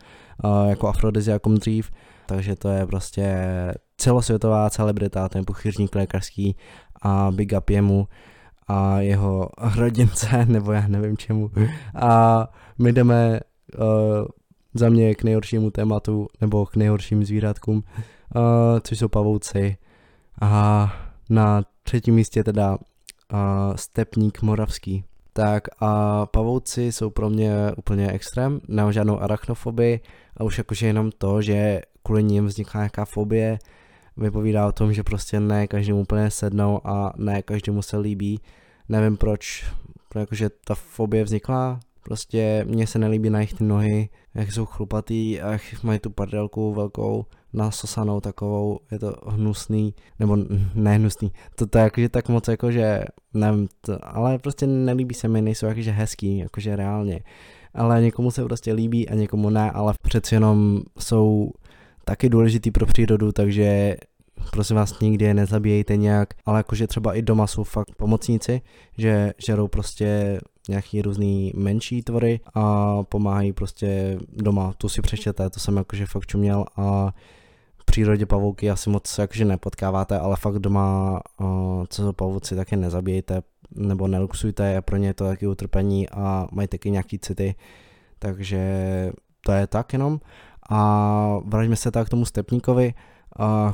jako 0.68 0.88
afrodiziakum 0.88 1.56
dřív, 1.56 1.92
takže 2.26 2.56
to 2.56 2.70
je 2.70 2.86
prostě 2.86 3.36
celosvětová 3.98 4.70
celebrita, 4.70 5.30
ten 5.30 5.46
puchyřník 5.46 5.96
lékařský 5.96 6.56
a 7.02 7.32
big 7.32 7.54
up 7.58 7.70
jemu 7.70 8.08
a 8.68 9.00
jeho 9.00 9.50
rodince, 9.76 10.46
nebo 10.50 10.72
já 10.72 10.88
nevím 10.88 11.18
čemu. 11.18 11.52
A 11.96 12.48
my 12.80 12.94
jdeme 12.94 13.40
uh, 13.80 13.86
za 14.74 14.90
mě 14.90 15.16
k 15.16 15.24
nejhoršímu 15.24 15.72
tématu, 15.72 16.28
nebo 16.42 16.66
k 16.66 16.76
nejhorším 16.76 17.26
zvířatkům, 17.26 17.76
uh, 18.36 18.42
což 18.84 19.00
jsou 19.00 19.08
pavouci. 19.08 19.78
A 20.42 20.94
na 21.30 21.64
třetím 21.84 22.16
místě 22.16 22.44
teda 22.44 22.72
uh, 22.72 22.78
stepník 23.76 24.42
moravský. 24.42 25.04
Tak 25.34 25.64
a 25.80 26.26
pavouci 26.26 26.92
jsou 26.92 27.10
pro 27.10 27.30
mě 27.30 27.54
úplně 27.78 28.12
extrém, 28.12 28.60
nemám 28.68 28.94
žádnou 28.94 29.22
arachnofobii 29.22 30.00
a 30.40 30.44
už 30.44 30.58
jakože 30.58 30.88
jenom 30.88 31.12
to, 31.12 31.42
že 31.42 31.82
kvůli 32.04 32.24
ním 32.24 32.46
vzniká 32.46 32.80
nějaká 32.80 33.06
fobie, 33.06 33.60
vypovídá 34.18 34.68
o 34.68 34.72
tom, 34.72 34.94
že 34.94 35.04
prostě 35.04 35.40
ne 35.40 35.68
každému 35.68 36.02
úplně 36.02 36.32
sednou 36.32 36.88
a 36.88 37.14
ne 37.18 37.42
každému 37.42 37.82
se 37.82 37.98
líbí. 37.98 38.40
Nevím 38.90 39.18
proč, 39.18 39.66
jakože 40.16 40.50
ta 40.50 40.76
fobie 40.76 41.24
vznikla, 41.24 41.80
prostě 42.04 42.66
mně 42.68 42.88
se 42.88 43.00
nelíbí 43.00 43.30
na 43.30 43.40
jejich 43.40 43.60
nohy, 43.60 44.10
jak 44.36 44.52
jsou 44.52 44.66
chlupatý 44.66 45.42
a 45.42 45.52
jak 45.52 45.84
mají 45.84 46.00
tu 46.00 46.10
pardelku 46.10 46.74
velkou, 46.74 47.26
nasosanou 47.54 48.22
takovou, 48.22 48.80
je 48.92 49.00
to 49.00 49.16
hnusný, 49.28 49.94
nebo 50.20 50.38
ne 50.76 50.96
hnusný, 50.96 51.32
to, 51.56 51.68
to 51.68 51.78
je 51.78 51.84
jakože 51.84 52.10
tak 52.10 52.30
moc 52.30 52.48
jakože, 52.48 53.04
nevím, 53.34 53.68
to, 53.82 53.98
ale 54.02 54.40
prostě 54.40 54.68
nelíbí 54.68 55.16
se 55.16 55.28
mi, 55.28 55.42
nejsou 55.42 55.66
jakože 55.66 55.92
hezký, 55.92 56.38
jakože 56.38 56.76
reálně. 56.76 57.22
Ale 57.74 58.02
někomu 58.02 58.32
se 58.32 58.44
prostě 58.44 58.74
líbí 58.74 59.10
a 59.10 59.16
někomu 59.16 59.50
ne, 59.50 59.72
ale 59.72 59.94
přeci 60.02 60.36
jenom 60.36 60.82
jsou 61.00 61.52
taky 62.06 62.30
důležitý 62.30 62.72
pro 62.72 62.86
přírodu, 62.86 63.32
takže 63.32 63.96
prosím 64.52 64.76
vás 64.76 65.00
nikdy 65.00 65.26
je 65.26 65.34
nezabíjejte 65.34 65.98
nějak, 65.98 66.34
ale 66.46 66.60
jakože 66.60 66.88
třeba 66.88 67.14
i 67.14 67.22
doma 67.22 67.48
jsou 67.48 67.64
fakt 67.64 67.96
pomocníci, 67.98 68.62
že 68.98 69.34
žerou 69.38 69.68
prostě 69.68 70.40
nějaký 70.70 71.02
různý 71.02 71.54
menší 71.56 72.02
tvory 72.02 72.40
a 72.54 72.96
pomáhají 73.04 73.54
prostě 73.54 74.20
doma, 74.30 74.74
to 74.78 74.90
si 74.90 75.02
přečtěte, 75.02 75.50
to 75.50 75.60
jsem 75.60 75.78
jakože 75.78 76.06
fakt 76.06 76.26
čuměl 76.26 76.66
a 76.78 77.14
v 77.78 77.86
přírodě 77.86 78.26
pavouky 78.26 78.70
asi 78.70 78.90
moc 78.90 79.18
jakože 79.18 79.46
nepotkáváte, 79.46 80.20
ale 80.20 80.36
fakt 80.36 80.60
doma, 80.60 81.22
co 81.90 82.02
jsou 82.04 82.14
pavouci, 82.14 82.56
tak 82.56 82.72
je 82.72 82.78
nezabijejte 82.78 83.42
nebo 83.76 84.08
neluxujte 84.08 84.82
pro 84.82 84.98
ně 84.98 85.08
je 85.08 85.14
to 85.14 85.26
taky 85.26 85.48
utrpení 85.48 86.10
a 86.10 86.48
mají 86.52 86.68
taky 86.68 86.92
nějaký 86.92 87.20
city, 87.20 87.56
takže 88.20 88.62
to 89.46 89.52
je 89.52 89.68
tak 89.68 89.94
jenom. 89.94 90.20
A 90.70 91.40
vraťme 91.46 91.76
se 91.76 91.92
tak 91.92 92.08
k 92.08 92.10
tomu 92.10 92.26
stepníkovi, 92.26 92.94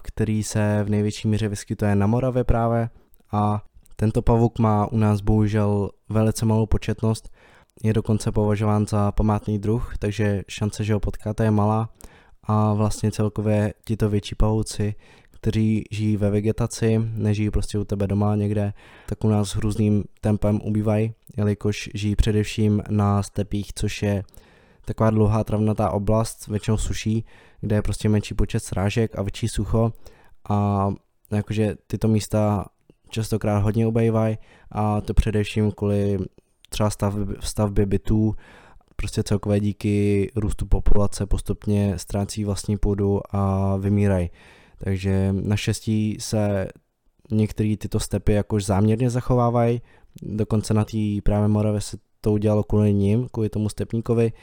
který 0.03 0.43
se 0.43 0.83
v 0.83 0.89
největší 0.89 1.27
míře 1.27 1.47
vyskytuje 1.47 1.95
na 1.95 2.07
Moravě 2.07 2.43
právě 2.43 2.89
a 3.31 3.63
tento 3.95 4.21
pavouk 4.21 4.59
má 4.59 4.91
u 4.91 4.97
nás 4.97 5.21
bohužel 5.21 5.89
velice 6.09 6.45
malou 6.45 6.65
početnost, 6.65 7.29
je 7.83 7.93
dokonce 7.93 8.31
považován 8.31 8.87
za 8.87 9.11
památný 9.11 9.59
druh, 9.59 9.97
takže 9.99 10.43
šance, 10.47 10.83
že 10.83 10.93
ho 10.93 10.99
potkáte 10.99 11.43
je 11.43 11.51
malá 11.51 11.89
a 12.43 12.73
vlastně 12.73 13.11
celkově 13.11 13.73
tito 13.85 14.09
větší 14.09 14.35
pavouci, 14.35 14.95
kteří 15.45 15.83
žijí 15.91 16.17
ve 16.17 16.29
vegetaci, 16.29 17.01
nežijí 17.13 17.49
prostě 17.49 17.77
u 17.77 17.83
tebe 17.83 18.07
doma 18.07 18.35
někde, 18.35 18.73
tak 19.05 19.23
u 19.23 19.29
nás 19.29 19.55
hrůzným 19.55 20.03
tempem 20.21 20.59
ubývají, 20.63 21.13
jelikož 21.37 21.89
žijí 21.93 22.15
především 22.15 22.83
na 22.89 23.23
stepích, 23.23 23.73
což 23.75 24.03
je 24.03 24.23
taková 24.85 25.09
dlouhá 25.09 25.43
travnatá 25.43 25.89
oblast, 25.89 26.47
většinou 26.47 26.77
suší, 26.77 27.25
kde 27.61 27.75
je 27.75 27.81
prostě 27.81 28.09
menší 28.09 28.33
počet 28.33 28.59
srážek 28.59 29.19
a 29.19 29.21
větší 29.21 29.47
sucho 29.47 29.93
a 30.49 30.89
jakože 31.31 31.75
tyto 31.87 32.07
místa 32.07 32.65
častokrát 33.09 33.63
hodně 33.63 33.87
obejvají 33.87 34.37
a 34.71 35.01
to 35.01 35.13
především 35.13 35.71
kvůli 35.71 36.17
třeba 36.69 36.89
stavby, 36.89 37.35
stavbě 37.39 37.85
bytů, 37.85 38.35
prostě 38.95 39.23
celkové 39.23 39.59
díky 39.59 40.29
růstu 40.35 40.65
populace 40.65 41.25
postupně 41.25 41.93
ztrácí 41.97 42.45
vlastní 42.45 42.77
půdu 42.77 43.21
a 43.35 43.75
vymírají. 43.75 44.29
Takže 44.85 45.33
naštěstí 45.33 46.17
se 46.19 46.67
některé 47.31 47.77
tyto 47.77 47.99
stepy 47.99 48.33
jakož 48.33 48.65
záměrně 48.65 49.09
zachovávají, 49.09 49.81
dokonce 50.21 50.73
na 50.73 50.85
té 50.85 50.97
právě 51.23 51.47
Moravě 51.47 51.81
se 51.81 51.97
to 52.21 52.31
udělalo 52.31 52.63
kvůli 52.63 52.93
ním, 52.93 53.27
kvůli 53.31 53.49
tomu 53.49 53.69
stepníkovi, 53.69 54.33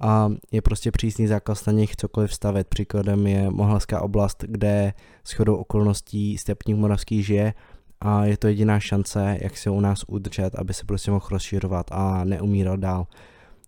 a 0.00 0.30
je 0.52 0.62
prostě 0.62 0.90
přísný 0.90 1.26
zákaz 1.26 1.66
na 1.66 1.72
nich 1.72 1.96
cokoliv 1.96 2.34
stavět. 2.34 2.68
Příkladem 2.68 3.26
je 3.26 3.50
Mohlská 3.50 4.00
oblast, 4.00 4.44
kde 4.48 4.94
shodou 5.26 5.56
okolností 5.56 6.38
stepník 6.38 6.76
moravský 6.76 7.22
žije 7.22 7.54
a 8.00 8.24
je 8.24 8.36
to 8.36 8.46
jediná 8.46 8.80
šance, 8.80 9.38
jak 9.40 9.56
se 9.56 9.70
u 9.70 9.80
nás 9.80 10.04
udržet, 10.06 10.54
aby 10.54 10.74
se 10.74 10.84
prostě 10.84 11.10
mohl 11.10 11.26
rozšířovat 11.30 11.86
a 11.92 12.24
neumírat 12.24 12.80
dál. 12.80 13.06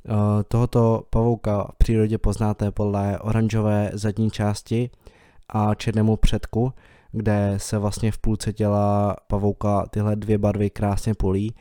Uh, 0.08 0.16
tohoto 0.48 1.02
pavouka 1.10 1.68
v 1.74 1.78
přírodě 1.78 2.18
poznáte 2.18 2.70
podle 2.70 3.18
oranžové 3.18 3.90
zadní 3.94 4.30
části 4.30 4.90
a 5.48 5.74
černému 5.74 6.16
předku, 6.16 6.72
kde 7.12 7.54
se 7.56 7.78
vlastně 7.78 8.12
v 8.12 8.18
půlce 8.18 8.52
těla 8.52 9.16
pavouka 9.26 9.87
tyhle 9.90 10.16
dvě 10.16 10.38
barvy 10.38 10.70
krásně 10.70 11.14
polí 11.14 11.54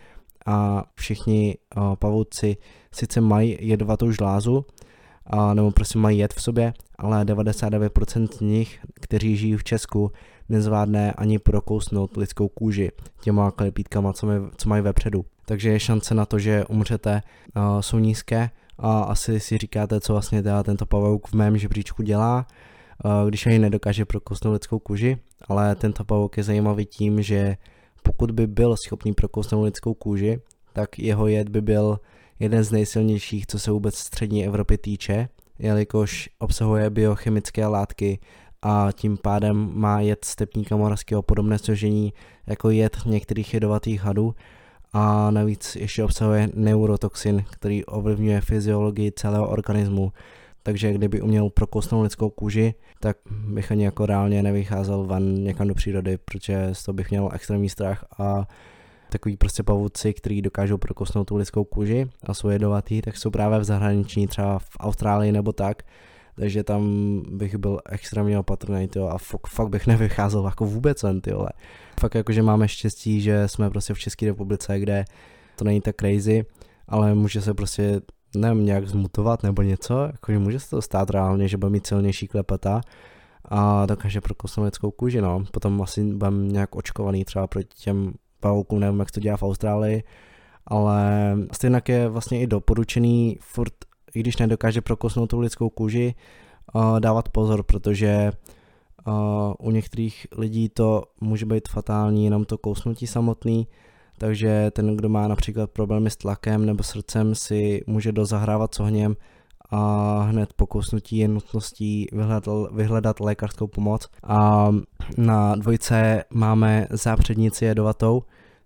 a 0.45 0.83
všichni 0.95 1.57
uh, 1.77 1.95
pavouci 1.95 2.57
sice 2.91 3.21
mají 3.21 3.57
jedovatou 3.59 4.11
žlázu, 4.11 4.65
a, 5.25 5.53
nebo 5.53 5.71
prostě 5.71 5.99
mají 5.99 6.17
jed 6.17 6.33
v 6.33 6.41
sobě, 6.41 6.73
ale 6.97 7.25
99% 7.25 8.27
z 8.31 8.39
nich, 8.39 8.79
kteří 8.93 9.37
žijí 9.37 9.55
v 9.55 9.63
Česku, 9.63 10.11
nezvládne 10.49 11.11
ani 11.11 11.39
prokousnout 11.39 12.17
lidskou 12.17 12.47
kůži 12.47 12.91
těma 13.21 13.51
klepítkama, 13.51 14.13
co, 14.13 14.25
mají, 14.25 14.39
co 14.57 14.69
mají 14.69 14.81
vepředu. 14.81 15.25
Takže 15.45 15.79
šance 15.79 16.15
na 16.15 16.25
to, 16.25 16.39
že 16.39 16.65
umřete, 16.65 17.21
uh, 17.55 17.79
jsou 17.79 17.99
nízké 17.99 18.49
a 18.77 19.01
asi 19.01 19.39
si 19.39 19.57
říkáte, 19.57 19.99
co 19.99 20.13
vlastně 20.13 20.43
teda 20.43 20.63
tento 20.63 20.85
pavouk 20.85 21.27
v 21.27 21.33
mém 21.33 21.57
žebříčku 21.57 22.03
dělá, 22.03 22.47
když 23.29 23.45
ani 23.45 23.59
nedokáže 23.59 24.05
prokousnout 24.05 24.53
lidskou 24.53 24.79
kůži, 24.79 25.17
ale 25.47 25.75
tento 25.75 26.03
pavouk 26.03 26.37
je 26.37 26.43
zajímavý 26.43 26.85
tím, 26.85 27.21
že 27.21 27.57
pokud 28.03 28.31
by 28.31 28.47
byl 28.47 28.77
schopný 28.77 29.13
prokousnout 29.13 29.65
lidskou 29.65 29.93
kůži, 29.93 30.41
tak 30.73 30.99
jeho 30.99 31.27
jed 31.27 31.49
by 31.49 31.61
byl 31.61 31.99
jeden 32.39 32.63
z 32.63 32.71
nejsilnějších, 32.71 33.47
co 33.47 33.59
se 33.59 33.71
vůbec 33.71 33.95
střední 33.95 34.45
Evropy 34.45 34.77
týče, 34.77 35.29
jelikož 35.59 36.29
obsahuje 36.39 36.89
biochemické 36.89 37.67
látky 37.67 38.19
a 38.61 38.89
tím 38.93 39.17
pádem 39.17 39.71
má 39.73 39.99
jed 39.99 40.25
stepníka 40.25 40.75
moravského 40.75 41.21
podobné 41.21 41.59
složení 41.59 42.13
jako 42.47 42.69
jed 42.69 42.97
některých 43.05 43.53
jedovatých 43.53 44.01
hadů 44.01 44.35
a 44.93 45.31
navíc 45.31 45.75
ještě 45.75 46.03
obsahuje 46.03 46.49
neurotoxin, 46.53 47.45
který 47.51 47.85
ovlivňuje 47.85 48.41
fyziologii 48.41 49.11
celého 49.11 49.49
organismu. 49.49 50.11
Takže 50.65 50.93
kdyby 50.93 51.21
uměl 51.21 51.49
prokousnout 51.49 52.03
lidskou 52.03 52.29
kůži, 52.29 52.73
tak 52.99 53.17
bych 53.47 53.71
ani 53.71 53.83
jako 53.83 54.05
reálně 54.05 54.43
nevycházel 54.43 55.03
ven 55.03 55.43
někam 55.43 55.67
do 55.67 55.73
přírody, 55.75 56.17
protože 56.17 56.69
z 56.73 56.83
toho 56.83 56.93
bych 56.93 57.09
měl 57.09 57.29
extrémní 57.33 57.69
strach 57.69 58.05
a 58.19 58.47
takový 59.09 59.37
prostě 59.37 59.63
pavouci, 59.63 60.13
který 60.13 60.41
dokážou 60.41 60.77
prokosnout 60.77 61.27
tu 61.27 61.35
lidskou 61.35 61.63
kůži 61.63 62.09
a 62.23 62.33
jsou 62.33 62.49
jedovatý, 62.49 63.01
tak 63.01 63.17
jsou 63.17 63.31
právě 63.31 63.59
v 63.59 63.63
zahraničí, 63.63 64.27
třeba 64.27 64.59
v 64.59 64.69
Austrálii 64.79 65.31
nebo 65.31 65.53
tak, 65.53 65.83
takže 66.35 66.63
tam 66.63 66.83
bych 67.29 67.55
byl 67.55 67.79
extrémně 67.89 68.39
opatrný, 68.39 68.87
tyjo, 68.87 69.07
a 69.07 69.17
fakt, 69.17 69.47
fakt 69.47 69.69
bych 69.69 69.87
nevycházel 69.87 70.45
jako 70.45 70.65
vůbec 70.65 71.03
ven, 71.03 71.21
tyjo. 71.21 71.47
Fakt 71.99 72.15
jako, 72.15 72.31
že 72.31 72.41
máme 72.41 72.67
štěstí, 72.67 73.21
že 73.21 73.47
jsme 73.47 73.69
prostě 73.69 73.93
v 73.93 73.99
České 73.99 74.25
republice, 74.25 74.79
kde 74.79 75.05
to 75.55 75.65
není 75.65 75.81
tak 75.81 75.95
crazy, 75.95 76.45
ale 76.87 77.15
může 77.15 77.41
se 77.41 77.53
prostě, 77.53 78.01
nevím, 78.35 78.65
nějak 78.65 78.87
zmutovat 78.87 79.43
nebo 79.43 79.61
něco, 79.61 80.09
jakože 80.11 80.39
může 80.39 80.59
se 80.59 80.69
to 80.69 80.81
stát 80.81 81.09
reálně, 81.09 81.47
že 81.47 81.57
bude 81.57 81.69
mít 81.69 81.87
silnější 81.87 82.27
klepeta, 82.27 82.81
a 83.49 83.85
dokáže 83.85 84.21
prokousnout 84.21 84.65
lidskou 84.65 84.91
kůži, 84.91 85.21
no. 85.21 85.43
Potom 85.51 85.81
asi 85.81 86.03
budeme 86.03 86.47
nějak 86.47 86.75
očkovaný 86.75 87.25
třeba 87.25 87.47
proti 87.47 87.69
těm 87.83 88.13
pavoukům, 88.39 88.79
nevím, 88.79 88.99
jak 88.99 89.11
to 89.11 89.19
dělá 89.19 89.37
v 89.37 89.43
Austrálii, 89.43 90.03
ale 90.67 91.35
stejně 91.51 91.81
je 91.87 92.09
vlastně 92.09 92.41
i 92.41 92.47
doporučený 92.47 93.37
furt, 93.41 93.73
i 94.15 94.19
když 94.19 94.37
nedokáže 94.37 94.81
prokousnout 94.81 95.29
tu 95.29 95.39
lidskou 95.39 95.69
kůži, 95.69 96.15
dávat 96.99 97.29
pozor, 97.29 97.63
protože 97.63 98.31
u 99.59 99.71
některých 99.71 100.27
lidí 100.37 100.69
to 100.69 101.03
může 101.21 101.45
být 101.45 101.67
fatální, 101.67 102.25
jenom 102.25 102.45
to 102.45 102.57
kousnutí 102.57 103.07
samotný, 103.07 103.67
takže 104.17 104.71
ten, 104.71 104.97
kdo 104.97 105.09
má 105.09 105.27
například 105.27 105.71
problémy 105.71 106.09
s 106.09 106.17
tlakem 106.17 106.65
nebo 106.65 106.83
srdcem, 106.83 107.35
si 107.35 107.83
může 107.87 108.11
dozahrávat 108.11 108.75
s 108.75 108.79
ohněm 108.79 109.15
a 109.71 110.21
hned 110.21 110.53
po 110.53 110.67
kousnutí 110.67 111.17
je 111.17 111.27
nutností 111.27 112.07
vyhledat, 112.11 112.47
vyhledat 112.71 113.19
lékařskou 113.19 113.67
pomoc. 113.67 114.07
A 114.23 114.69
na 115.17 115.55
dvojce 115.55 116.23
máme 116.33 116.87
zápřednici 116.89 117.65
jedovatou, 117.65 118.23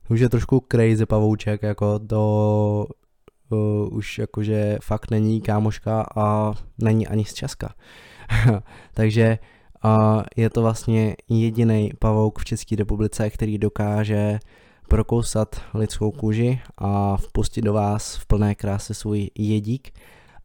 už 0.10 0.20
je 0.20 0.30
trošku 0.30 0.66
crazy 0.72 1.06
pavouček, 1.06 1.64
jako 1.64 2.00
to 2.00 2.88
uh, 3.50 3.98
už 3.98 4.18
jakože 4.18 4.78
fakt 4.84 5.12
není 5.12 5.42
kámoška 5.42 6.06
a 6.16 6.54
není 6.78 7.08
ani 7.08 7.26
z 7.26 7.34
Česka. 7.34 7.74
Takže 8.94 9.40
uh, 9.86 10.22
je 10.36 10.50
to 10.50 10.62
vlastně 10.62 11.16
jediný 11.30 11.92
pavouk 12.00 12.40
v 12.40 12.46
České 12.46 12.76
republice, 12.76 13.30
který 13.30 13.58
dokáže 13.58 14.40
prokousat 14.90 15.62
lidskou 15.74 16.12
kůži 16.12 16.60
a 16.78 17.18
vpustit 17.18 17.62
do 17.62 17.74
vás 17.74 18.16
v 18.16 18.26
plné 18.26 18.56
kráse 18.56 18.94
svůj 18.94 19.30
jedík, 19.36 19.92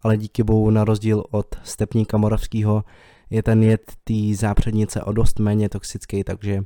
ale 0.02 0.16
díky 0.16 0.42
bohu 0.42 0.70
na 0.70 0.84
rozdíl 0.84 1.24
od 1.30 1.46
stepníka 1.62 2.16
moravského 2.16 2.84
je 3.30 3.42
ten 3.42 3.62
jed 3.62 3.92
té 4.04 4.14
zápřednice 4.34 5.02
o 5.02 5.12
dost 5.12 5.38
méně 5.38 5.68
toxický, 5.68 6.24
takže 6.24 6.62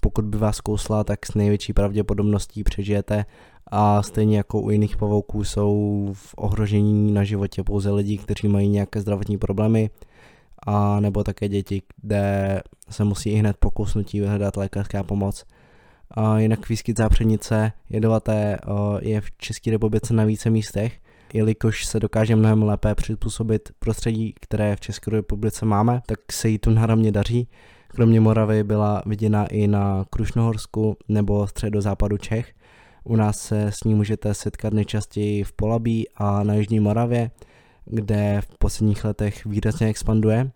pokud 0.00 0.24
by 0.24 0.38
vás 0.38 0.60
kousla, 0.60 1.04
tak 1.04 1.26
s 1.26 1.34
největší 1.34 1.72
pravděpodobností 1.72 2.64
přežijete 2.64 3.24
a 3.66 4.02
stejně 4.02 4.36
jako 4.36 4.60
u 4.60 4.70
jiných 4.70 4.96
pavouků 4.96 5.44
jsou 5.44 6.08
v 6.12 6.34
ohrožení 6.36 7.12
na 7.12 7.24
životě 7.24 7.62
pouze 7.62 7.90
lidi, 7.90 8.18
kteří 8.18 8.48
mají 8.48 8.68
nějaké 8.68 9.00
zdravotní 9.00 9.38
problémy 9.38 9.90
a 10.66 11.00
nebo 11.00 11.24
také 11.24 11.48
děti, 11.48 11.82
kde 12.02 12.60
se 12.90 13.04
musí 13.04 13.30
i 13.30 13.36
hned 13.36 13.56
po 13.56 13.70
kousnutí 13.70 14.20
vyhledat 14.20 14.56
lékařská 14.56 15.02
pomoc. 15.02 15.44
Jinak 16.36 16.68
výskyt 16.68 16.98
zápřednice 16.98 17.72
jedovaté 17.90 18.58
je 19.00 19.20
v 19.20 19.30
České 19.36 19.70
republice 19.70 20.14
na 20.14 20.24
více 20.24 20.50
místech, 20.50 20.98
jelikož 21.32 21.84
se 21.84 22.00
dokáže 22.00 22.36
mnohem 22.36 22.62
lépe 22.62 22.94
přizpůsobit 22.94 23.68
prostředí, 23.78 24.34
které 24.40 24.76
v 24.76 24.80
České 24.80 25.10
republice 25.10 25.66
máme, 25.66 26.02
tak 26.06 26.32
se 26.32 26.48
jí 26.48 26.58
tu 26.58 26.70
náramně 26.70 27.12
daří 27.12 27.48
Kromě 27.88 28.20
Moravy 28.20 28.64
byla 28.64 29.02
viděna 29.06 29.46
i 29.46 29.66
na 29.66 30.04
Krušnohorsku 30.10 30.96
nebo 31.08 31.46
středozápadu 31.46 32.16
Čech. 32.16 32.52
U 33.04 33.16
nás 33.16 33.38
se 33.38 33.66
s 33.66 33.84
ní 33.84 33.94
můžete 33.94 34.34
setkat 34.34 34.72
nejčastěji 34.72 35.44
v 35.44 35.52
Polabí 35.52 36.06
a 36.16 36.42
na 36.42 36.54
Jižní 36.54 36.80
Moravě, 36.80 37.30
kde 37.84 38.40
v 38.40 38.58
posledních 38.58 39.04
letech 39.04 39.46
výrazně 39.46 39.86
expanduje. 39.86 40.50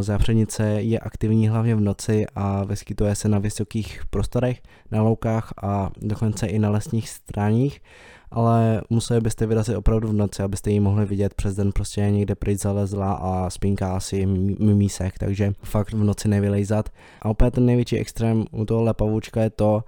Zápřednice 0.00 0.64
je 0.64 0.98
aktivní 0.98 1.48
hlavně 1.48 1.74
v 1.74 1.80
noci 1.80 2.26
a 2.34 2.64
vyskytuje 2.64 3.14
se 3.14 3.28
na 3.28 3.38
vysokých 3.38 4.02
prostorech, 4.10 4.62
na 4.90 5.02
loukách 5.02 5.52
a 5.62 5.90
dokonce 5.96 6.46
i 6.46 6.58
na 6.58 6.70
lesních 6.70 7.08
stráních 7.08 7.80
ale 8.34 8.82
museli 8.90 9.20
byste 9.20 9.46
vyrazit 9.46 9.76
opravdu 9.76 10.08
v 10.08 10.12
noci, 10.12 10.42
abyste 10.42 10.70
ji 10.70 10.80
mohli 10.80 11.06
vidět 11.06 11.34
přes 11.34 11.56
den 11.56 11.72
prostě 11.72 12.00
někde 12.00 12.34
pryč 12.34 12.60
zalezla 12.60 13.12
a 13.12 13.50
spínká 13.50 13.96
asi 13.96 14.26
mimísek, 14.26 15.18
takže 15.18 15.52
fakt 15.62 15.92
v 15.92 16.04
noci 16.04 16.28
nevylejzat. 16.28 16.88
A 17.22 17.28
opět 17.28 17.54
ten 17.54 17.66
největší 17.66 17.98
extrém 17.98 18.44
u 18.50 18.64
tohohle 18.64 18.94
pavoučka 18.94 19.42
je 19.42 19.50
to, 19.50 19.84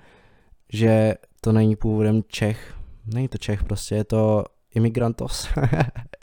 že 0.72 1.14
to 1.40 1.52
není 1.52 1.76
původem 1.76 2.22
Čech, 2.29 2.74
není 3.14 3.29
to 3.29 3.38
Čech, 3.38 3.64
prostě 3.64 3.94
je 3.94 4.05
to 4.05 4.44
imigrantos. 4.74 5.48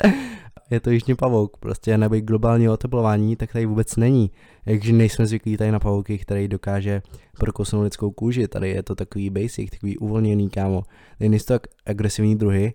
je 0.73 0.79
to 0.79 0.89
jižní 0.89 1.15
pavouk, 1.15 1.57
prostě 1.57 1.97
nebej 1.97 2.21
globální 2.21 2.69
oteplování, 2.69 3.35
tak 3.35 3.53
tady 3.53 3.65
vůbec 3.65 3.95
není. 3.95 4.31
Jakže 4.65 4.93
nejsme 4.93 5.25
zvyklí 5.25 5.57
tady 5.57 5.71
na 5.71 5.79
pavouky, 5.79 6.17
který 6.17 6.47
dokáže 6.47 7.01
prokousnout 7.39 7.83
lidskou 7.83 8.11
kůži, 8.11 8.47
tady 8.47 8.69
je 8.69 8.83
to 8.83 8.95
takový 8.95 9.29
basic, 9.29 9.69
takový 9.69 9.97
uvolněný 9.97 10.49
kámo. 10.49 10.83
Nejsou 11.19 11.45
to 11.45 11.53
tak 11.53 11.67
agresivní 11.85 12.35
druhy, 12.35 12.73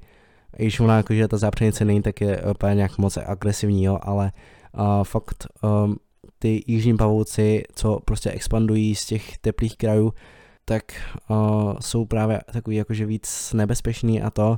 i 0.59 0.63
když 0.63 0.81
ona 0.81 0.97
jakože 0.97 1.29
ta 1.29 1.37
zápřenice 1.37 1.85
není 1.85 2.03
tak 2.03 2.21
je 2.21 2.43
úplně 2.51 2.75
nějak 2.75 2.99
moc 2.99 3.17
agresivní, 3.17 3.85
jo, 3.85 3.99
ale 4.03 4.33
uh, 4.79 5.05
fakt 5.05 5.47
um, 5.63 5.97
ty 6.39 6.65
jižní 6.67 6.97
pavouci, 6.97 7.63
co 7.75 8.01
prostě 8.05 8.31
expandují 8.31 8.95
z 8.95 9.07
těch 9.07 9.39
teplých 9.39 9.77
krajů, 9.77 10.13
tak 10.65 10.85
uh, 11.31 11.37
jsou 11.81 12.05
právě 12.05 12.41
takový 12.53 12.77
jakože 12.77 13.07
víc 13.07 13.53
nebezpečný 13.53 14.23
a 14.23 14.31
to, 14.31 14.57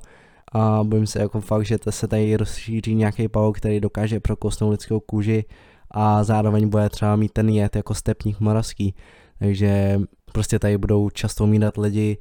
a 0.52 0.80
bojím 0.84 1.06
se 1.06 1.20
jako 1.20 1.40
fakt, 1.40 1.64
že 1.64 1.78
to 1.78 1.92
se 1.92 2.08
tady 2.08 2.36
rozšíří 2.36 2.94
nějaký 2.94 3.28
pavouk, 3.28 3.58
který 3.58 3.80
dokáže 3.80 4.20
prokosnout 4.20 4.70
lidskou 4.70 5.00
kůži 5.00 5.44
a 5.90 6.24
zároveň 6.24 6.68
bude 6.68 6.88
třeba 6.88 7.16
mít 7.16 7.32
ten 7.32 7.48
jed 7.48 7.76
jako 7.76 7.94
stepník 7.94 8.40
moravský. 8.40 8.94
Takže 9.38 10.00
prostě 10.32 10.58
tady 10.58 10.78
budou 10.78 11.10
často 11.10 11.44
umírat 11.44 11.76
lidi 11.76 12.18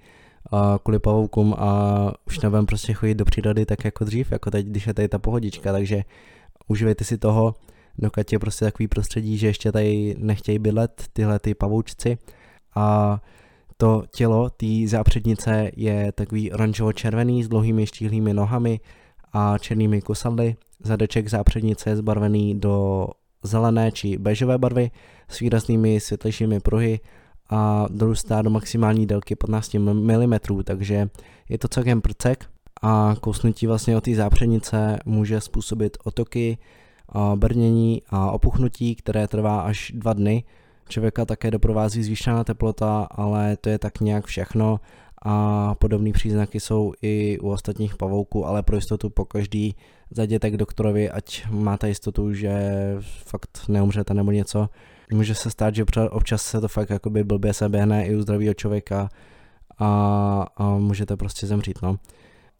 a 0.52 0.80
kvůli 0.84 1.00
pavoukům 1.00 1.56
a 1.58 2.14
už 2.28 2.40
nebudeme 2.40 2.68
prostě 2.68 2.94
chodit 2.94 3.16
do 3.16 3.26
přírody 3.26 3.66
tak 3.66 3.86
jako 3.86 4.06
dřív, 4.06 4.32
jako 4.32 4.52
teď, 4.52 4.66
když 4.66 4.88
je 4.88 4.94
tady 4.94 5.08
ta 5.08 5.20
pohodička, 5.20 5.72
takže 5.72 6.04
uživejte 6.68 7.04
si 7.04 7.18
toho, 7.18 7.56
dokud 7.98 8.34
je 8.34 8.40
prostě 8.40 8.66
takový 8.66 8.88
prostředí, 8.88 9.38
že 9.38 9.48
ještě 9.48 9.72
tady 9.72 10.16
nechtějí 10.18 10.60
bydlet 10.60 11.04
tyhle 11.14 11.40
ty 11.40 11.54
pavoučci 11.54 12.18
a 12.76 13.20
to 13.82 14.04
tělo 14.16 14.50
té 14.50 14.66
zápřednice 14.86 15.72
je 15.76 16.12
takový 16.12 16.52
oranžovo-červený 16.52 17.44
s 17.44 17.48
dlouhými 17.48 17.88
štíhlými 17.88 18.34
nohami 18.34 18.80
a 19.34 19.58
černými 19.58 20.02
kusadly. 20.02 20.56
Zadeček 20.84 21.30
zápřednice 21.30 21.90
je 21.90 21.96
zbarvený 21.96 22.60
do 22.60 23.08
zelené 23.44 23.92
či 23.92 24.18
bežové 24.18 24.58
barvy 24.58 24.92
s 25.28 25.40
výraznými 25.40 26.00
světlejšími 26.00 26.60
pruhy 26.60 27.00
a 27.50 27.88
dorůstá 27.90 28.42
do 28.42 28.50
maximální 28.50 29.08
délky 29.08 29.36
15 29.36 29.74
mm, 29.74 30.32
takže 30.64 31.10
je 31.50 31.58
to 31.58 31.68
celkem 31.68 32.02
prcek 32.02 32.46
a 32.82 33.16
kousnutí 33.22 33.68
vlastně 33.68 33.98
od 33.98 34.04
té 34.04 34.16
zápřednice 34.16 35.00
může 35.06 35.42
způsobit 35.42 35.98
otoky, 36.04 36.58
brnění 37.36 38.02
a 38.10 38.32
opuchnutí, 38.32 38.96
které 38.96 39.28
trvá 39.28 39.62
až 39.62 39.92
dva 39.96 40.14
dny 40.14 40.44
Člověka 40.90 41.26
také 41.26 41.52
doprovází 41.52 42.04
zvýšená 42.04 42.44
teplota, 42.44 43.08
ale 43.12 43.58
to 43.58 43.70
je 43.70 43.80
tak 43.80 44.00
nějak 44.00 44.26
všechno 44.26 44.80
a 45.22 45.76
podobné 45.76 46.12
příznaky 46.12 46.60
jsou 46.60 46.94
i 47.02 47.40
u 47.40 47.50
ostatních 47.50 47.96
pavouků, 47.96 48.46
ale 48.46 48.64
pro 48.64 48.76
jistotu 48.76 49.10
po 49.10 49.26
každý 49.26 49.76
zajděte 50.12 50.52
k 50.52 50.58
doktorovi, 50.58 51.10
ať 51.10 51.46
máte 51.50 51.88
jistotu, 51.88 52.34
že 52.34 52.72
fakt 53.02 53.62
neumřete 53.68 54.14
nebo 54.14 54.32
něco. 54.32 54.70
Může 55.12 55.36
se 55.36 55.52
stát, 55.52 55.76
že 55.76 55.86
občas 56.10 56.42
se 56.42 56.62
to 56.62 56.68
fakt 56.68 56.90
jakoby 56.90 57.24
blbě 57.24 57.54
se 57.54 57.70
běhne 57.70 58.06
i 58.06 58.16
u 58.16 58.22
zdravého 58.22 58.54
člověka 58.54 59.10
a, 59.80 60.46
a 60.58 60.78
můžete 60.78 61.18
prostě 61.18 61.48
zemřít, 61.48 61.82
no. 61.82 61.98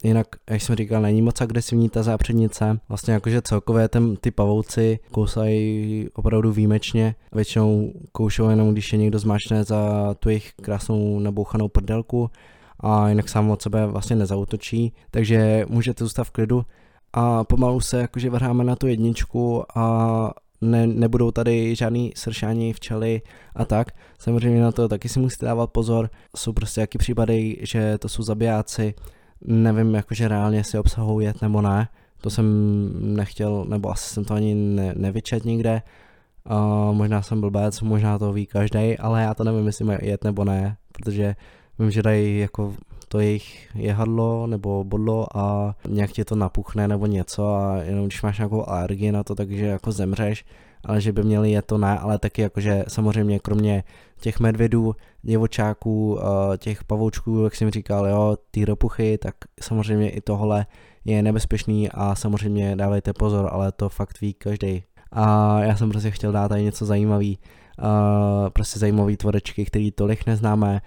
Jinak, 0.04 0.26
jak 0.50 0.62
jsem 0.62 0.76
říkal, 0.76 1.02
není 1.02 1.22
moc 1.22 1.40
agresivní 1.40 1.88
ta 1.88 2.02
zápřednice. 2.02 2.80
Vlastně 2.88 3.14
jakože 3.14 3.42
celkově 3.42 3.88
ten, 3.88 4.16
ty 4.16 4.30
pavouci 4.30 4.98
kousají 5.10 6.08
opravdu 6.14 6.52
výjimečně. 6.52 7.14
Většinou 7.32 7.92
koušou 8.12 8.48
jenom, 8.48 8.72
když 8.72 8.92
je 8.92 8.98
někdo 8.98 9.18
zmáčne 9.18 9.64
za 9.64 10.14
tu 10.18 10.28
jejich 10.28 10.52
krásnou 10.62 11.18
nabouchanou 11.18 11.68
prdelku 11.68 12.30
a 12.80 13.08
jinak 13.08 13.28
sám 13.28 13.50
od 13.50 13.62
sebe 13.62 13.86
vlastně 13.86 14.16
nezautočí, 14.16 14.92
takže 15.10 15.64
můžete 15.68 16.04
zůstat 16.04 16.24
v 16.24 16.30
klidu 16.30 16.64
a 17.12 17.44
pomalu 17.44 17.80
se 17.80 18.00
jakože 18.00 18.30
vrháme 18.30 18.64
na 18.64 18.76
tu 18.76 18.86
jedničku 18.86 19.64
a 19.78 20.30
ne, 20.60 20.86
nebudou 20.86 21.30
tady 21.30 21.74
žádný 21.74 22.12
sršání 22.16 22.72
včely 22.72 23.22
a 23.54 23.64
tak. 23.64 23.88
Samozřejmě 24.18 24.62
na 24.62 24.72
to 24.72 24.88
taky 24.88 25.08
si 25.08 25.20
musíte 25.20 25.46
dávat 25.46 25.70
pozor. 25.70 26.10
Jsou 26.36 26.52
prostě 26.52 26.80
jaký 26.80 26.98
případy, 26.98 27.56
že 27.60 27.98
to 27.98 28.08
jsou 28.08 28.22
zabijáci, 28.22 28.94
nevím 29.44 29.94
jakože 29.94 30.28
reálně 30.28 30.64
si 30.64 30.78
obsahují 30.78 31.26
jet 31.26 31.42
nebo 31.42 31.62
ne, 31.62 31.88
to 32.20 32.30
jsem 32.30 32.46
nechtěl, 33.16 33.64
nebo 33.68 33.90
asi 33.90 34.14
jsem 34.14 34.24
to 34.24 34.34
ani 34.34 34.54
ne, 34.54 34.94
nevyčet 34.96 35.44
nikde, 35.44 35.82
uh, 36.50 36.94
možná 36.94 37.22
jsem 37.22 37.40
blbec, 37.40 37.80
možná 37.80 38.18
to 38.18 38.32
ví 38.32 38.46
každý, 38.46 38.98
ale 38.98 39.22
já 39.22 39.34
to 39.34 39.44
nevím, 39.44 39.66
jestli 39.66 39.84
mají 39.84 39.98
jet 40.02 40.24
nebo 40.24 40.44
ne, 40.44 40.76
protože 40.92 41.34
vím, 41.78 41.90
že 41.90 42.02
dají 42.02 42.38
jako 42.38 42.74
to 43.08 43.20
jejich 43.20 43.68
jehadlo 43.74 44.46
nebo 44.46 44.84
bodlo 44.84 45.36
a 45.36 45.74
nějak 45.88 46.10
ti 46.10 46.24
to 46.24 46.36
napuchne 46.36 46.88
nebo 46.88 47.06
něco 47.06 47.54
a 47.54 47.76
jenom 47.76 48.06
když 48.06 48.22
máš 48.22 48.38
nějakou 48.38 48.68
alergii 48.68 49.12
na 49.12 49.24
to, 49.24 49.34
takže 49.34 49.66
jako 49.66 49.92
zemřeš, 49.92 50.44
ale 50.84 51.00
že 51.00 51.12
by 51.12 51.22
měli 51.22 51.50
je 51.50 51.62
to 51.62 51.78
ne, 51.78 51.98
ale 51.98 52.18
taky 52.18 52.42
jakože 52.42 52.84
samozřejmě 52.88 53.38
kromě 53.38 53.84
těch 54.20 54.40
medvědů, 54.40 54.96
divočáků, 55.22 56.18
eh, 56.20 56.58
těch 56.58 56.84
pavoučků, 56.84 57.44
jak 57.44 57.54
jsem 57.54 57.70
říkal, 57.70 58.06
jo, 58.06 58.36
ty 58.50 58.64
ropuchy, 58.64 59.18
tak 59.18 59.34
samozřejmě 59.60 60.10
i 60.10 60.20
tohle 60.20 60.66
je 61.04 61.22
nebezpečný 61.22 61.90
a 61.90 62.14
samozřejmě 62.14 62.76
dávejte 62.76 63.12
pozor, 63.12 63.48
ale 63.52 63.72
to 63.72 63.88
fakt 63.88 64.20
ví 64.20 64.34
každý. 64.34 64.82
a 65.12 65.58
já 65.60 65.76
jsem 65.76 65.90
prostě 65.90 66.10
chtěl 66.10 66.32
dát 66.32 66.48
tady 66.48 66.62
něco 66.62 66.86
zajímavý, 66.86 67.38
uh, 67.82 68.48
prostě 68.48 68.78
zajímavý 68.78 69.16
tvorečky, 69.16 69.64
který 69.64 69.90
tolik 69.90 70.26
neznáme 70.26 70.80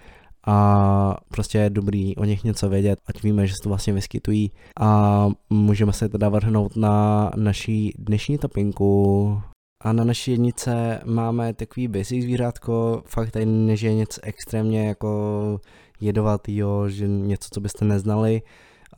a 0.46 1.16
prostě 1.28 1.58
je 1.58 1.70
dobrý 1.70 2.16
o 2.16 2.24
nich 2.24 2.44
něco 2.44 2.68
vědět, 2.68 2.98
ať 3.06 3.22
víme, 3.22 3.46
že 3.46 3.54
se 3.54 3.62
to 3.62 3.68
vlastně 3.68 3.92
vyskytují 3.92 4.50
a 4.80 5.28
můžeme 5.50 5.92
se 5.92 6.08
teda 6.08 6.28
vrhnout 6.28 6.76
na 6.76 7.30
naší 7.36 7.94
dnešní 7.98 8.38
topinku. 8.38 9.42
A 9.84 9.92
na 9.92 10.04
naší 10.04 10.30
jednice 10.30 11.00
máme 11.04 11.54
takový 11.54 11.88
basic 11.88 12.22
zvířátko, 12.22 13.02
fakt 13.06 13.30
tady 13.30 13.46
nežije 13.46 13.94
něco 13.94 14.20
extrémně 14.24 14.88
jako 14.88 15.60
jedovatýho, 16.00 16.88
že 16.88 17.08
něco, 17.08 17.48
co 17.52 17.60
byste 17.60 17.84
neznali 17.84 18.42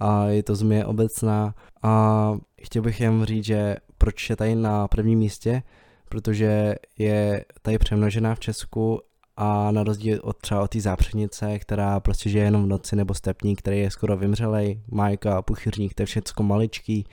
a 0.00 0.26
je 0.26 0.42
to 0.42 0.56
změ 0.56 0.84
obecná. 0.84 1.54
A 1.82 2.32
chtěl 2.62 2.82
bych 2.82 3.00
jen 3.00 3.24
říct, 3.24 3.44
že 3.44 3.76
proč 3.98 4.30
je 4.30 4.36
tady 4.36 4.54
na 4.54 4.88
prvním 4.88 5.18
místě, 5.18 5.62
protože 6.08 6.74
je 6.98 7.44
tady 7.62 7.78
přemnožená 7.78 8.34
v 8.34 8.40
Česku 8.40 9.00
a 9.36 9.70
na 9.70 9.84
rozdíl 9.84 10.18
od 10.22 10.36
třeba 10.36 10.62
od 10.62 10.70
té 10.70 10.80
zápřenice, 10.80 11.58
která 11.58 12.00
prostě 12.00 12.30
žije 12.30 12.44
jenom 12.44 12.64
v 12.64 12.68
noci, 12.68 12.96
nebo 12.96 13.14
stepník, 13.14 13.58
který 13.58 13.78
je 13.80 13.90
skoro 13.90 14.16
vymřelej, 14.16 14.80
majka, 14.90 15.42
puchyrník, 15.42 15.94
to 15.94 16.02
je 16.02 16.06
všechno 16.06 16.44
maličký 16.44 17.06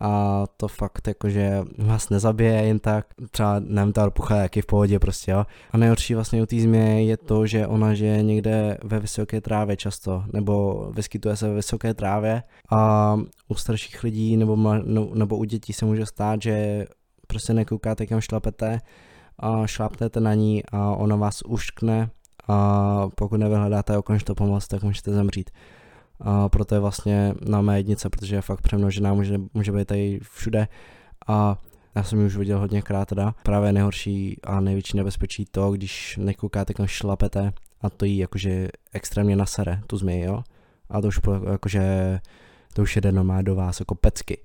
a 0.00 0.44
to 0.56 0.68
fakt 0.68 1.08
jakože 1.08 1.62
vás 1.78 2.10
nezabije 2.10 2.52
jen 2.52 2.78
tak, 2.78 3.06
třeba 3.30 3.60
nevím, 3.64 3.92
ta 3.92 4.10
pucha 4.10 4.36
jak 4.36 4.56
je 4.56 4.62
v 4.62 4.66
pohodě 4.66 4.98
prostě, 4.98 5.30
jo. 5.30 5.46
A 5.72 5.76
nejhorší 5.76 6.14
vlastně 6.14 6.42
u 6.42 6.46
té 6.46 6.60
změ 6.60 7.04
je 7.04 7.16
to, 7.16 7.46
že 7.46 7.66
ona 7.66 7.94
žije 7.94 8.22
někde 8.22 8.78
ve 8.84 9.00
vysoké 9.00 9.40
trávě 9.40 9.76
často, 9.76 10.24
nebo 10.32 10.86
vyskytuje 10.94 11.36
se 11.36 11.48
ve 11.48 11.54
vysoké 11.54 11.94
trávě 11.94 12.42
a 12.70 13.16
u 13.48 13.54
starších 13.54 14.02
lidí 14.02 14.36
nebo, 14.36 14.56
no, 14.84 15.08
nebo 15.14 15.36
u 15.36 15.44
dětí 15.44 15.72
se 15.72 15.84
může 15.84 16.06
stát, 16.06 16.42
že 16.42 16.86
prostě 17.26 17.54
nekoukáte, 17.54 18.06
kam 18.06 18.20
šlapete 18.20 18.80
a 19.38 19.66
šlápnete 19.66 20.20
na 20.20 20.34
ní 20.34 20.62
a 20.72 20.94
ona 20.94 21.16
vás 21.16 21.42
uškne 21.46 22.10
a 22.48 23.08
pokud 23.14 23.36
nevyhledáte 23.36 23.98
okamžitou 23.98 24.34
pomoc, 24.34 24.68
tak 24.68 24.82
můžete 24.82 25.12
zemřít. 25.12 25.50
A 26.20 26.48
proto 26.48 26.74
je 26.74 26.80
vlastně 26.80 27.34
na 27.48 27.60
mé 27.60 27.78
jednice, 27.78 28.10
protože 28.10 28.36
je 28.36 28.42
fakt 28.42 28.60
přemnožená, 28.60 29.14
může, 29.14 29.40
může 29.54 29.72
být 29.72 29.88
tady 29.88 30.20
všude 30.22 30.68
a 31.28 31.58
já 31.94 32.02
jsem 32.02 32.20
ji 32.20 32.26
už 32.26 32.36
viděl 32.36 32.58
hodněkrát 32.58 33.08
teda. 33.08 33.34
Právě 33.42 33.72
nejhorší 33.72 34.36
a 34.44 34.60
největší 34.60 34.96
nebezpečí 34.96 35.44
to, 35.50 35.72
když 35.72 36.16
nekoukáte 36.16 36.74
kam 36.74 36.86
šlapete 36.86 37.52
a 37.80 37.90
to 37.90 38.04
jí 38.04 38.18
jakože 38.18 38.68
extrémně 38.92 39.36
nasere, 39.36 39.80
tu 39.86 39.96
zmi, 39.96 40.20
jo. 40.20 40.42
A 40.90 41.00
to 41.00 41.08
už 41.08 41.20
jakože 41.50 42.20
to 42.72 42.82
už 42.82 42.96
jde 42.96 43.12
normálně 43.12 43.42
do 43.42 43.54
vás 43.54 43.80
jako 43.80 43.94
pecky. 43.94 44.38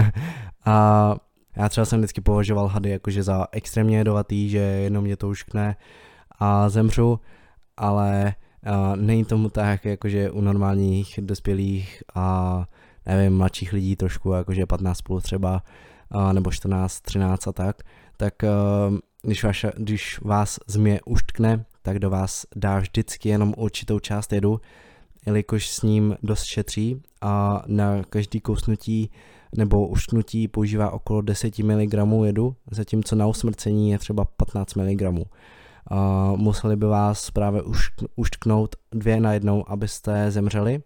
a 0.64 1.16
já 1.56 1.68
třeba 1.68 1.84
jsem 1.84 1.98
vždycky 1.98 2.20
považoval 2.20 2.66
hady 2.66 2.90
jakože 2.90 3.22
za 3.22 3.46
extrémně 3.52 3.98
jedovatý, 3.98 4.48
že 4.50 4.58
jenom 4.58 5.04
mě 5.04 5.16
to 5.16 5.28
uškne 5.28 5.76
a 6.38 6.68
zemřu, 6.68 7.20
ale 7.76 8.34
uh, 8.66 8.96
není 8.96 9.24
tomu 9.24 9.48
tak, 9.48 9.84
jakože 9.84 10.30
u 10.30 10.40
normálních 10.40 11.18
dospělých 11.22 12.02
a 12.14 12.66
nevím, 13.06 13.36
mladších 13.36 13.72
lidí 13.72 13.96
trošku, 13.96 14.32
jakože 14.32 14.66
15 14.66 15.02
plus 15.02 15.22
třeba, 15.22 15.62
uh, 16.14 16.32
nebo 16.32 16.50
14, 16.50 17.00
13 17.00 17.48
a 17.48 17.52
tak, 17.52 17.82
tak 18.16 18.34
když, 19.22 19.44
vaša, 19.44 19.70
když 19.76 20.20
vás 20.20 20.58
změ 20.66 21.00
uštkne, 21.04 21.64
tak 21.82 21.98
do 21.98 22.10
vás 22.10 22.46
dá 22.56 22.78
vždycky 22.78 23.28
jenom 23.28 23.54
určitou 23.56 23.98
část 23.98 24.32
jedu, 24.32 24.60
jelikož 25.26 25.68
s 25.68 25.82
ním 25.82 26.16
dost 26.22 26.44
šetří 26.44 27.02
a 27.20 27.62
na 27.66 28.02
každý 28.02 28.40
kousnutí 28.40 29.10
nebo 29.56 29.88
uštknutí 29.88 30.48
používá 30.48 30.90
okolo 30.90 31.20
10 31.20 31.58
mg 31.58 31.94
jedu, 32.24 32.56
zatímco 32.70 33.16
na 33.16 33.26
usmrcení 33.26 33.90
je 33.90 33.98
třeba 33.98 34.24
15 34.24 34.74
mg. 34.74 35.02
Museli 36.36 36.76
by 36.76 36.86
vás 36.86 37.30
právě 37.30 37.62
uštknout 38.16 38.76
dvě 38.92 39.20
na 39.20 39.32
jednou, 39.32 39.70
abyste 39.70 40.30
zemřeli, 40.30 40.82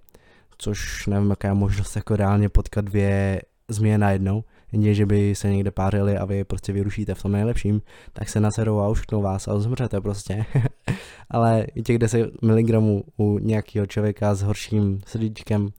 což 0.59 1.07
nevím, 1.07 1.31
jaká 1.31 1.49
je 1.49 1.55
možnost 1.55 1.97
jako 1.97 2.17
reálně 2.17 2.49
potkat 2.49 2.85
dvě 2.85 3.43
změ 3.69 3.99
na 3.99 4.11
jednou. 4.11 4.45
Jenže, 4.73 4.95
že 4.95 5.07
by 5.07 5.35
se 5.35 5.51
někde 5.51 5.71
pářili 5.71 6.19
a 6.19 6.25
vy 6.25 6.45
prostě 6.45 6.73
vyrušíte 6.73 7.15
v 7.15 7.23
tom 7.23 7.33
nejlepším, 7.33 7.83
tak 8.13 8.29
se 8.29 8.41
naserou 8.41 8.79
a 8.79 8.89
ušknou 8.89 9.23
vás 9.23 9.49
a 9.49 9.61
zemřete 9.61 10.01
prostě. 10.01 10.45
Ale 11.31 11.67
i 11.75 11.83
těch 11.83 11.99
10 11.99 12.43
mg 12.43 13.03
u 13.17 13.39
nějakého 13.39 13.87
člověka 13.87 14.35
s 14.35 14.43
horším 14.43 15.01
srdíčkem, 15.07 15.63
uh, 15.65 15.71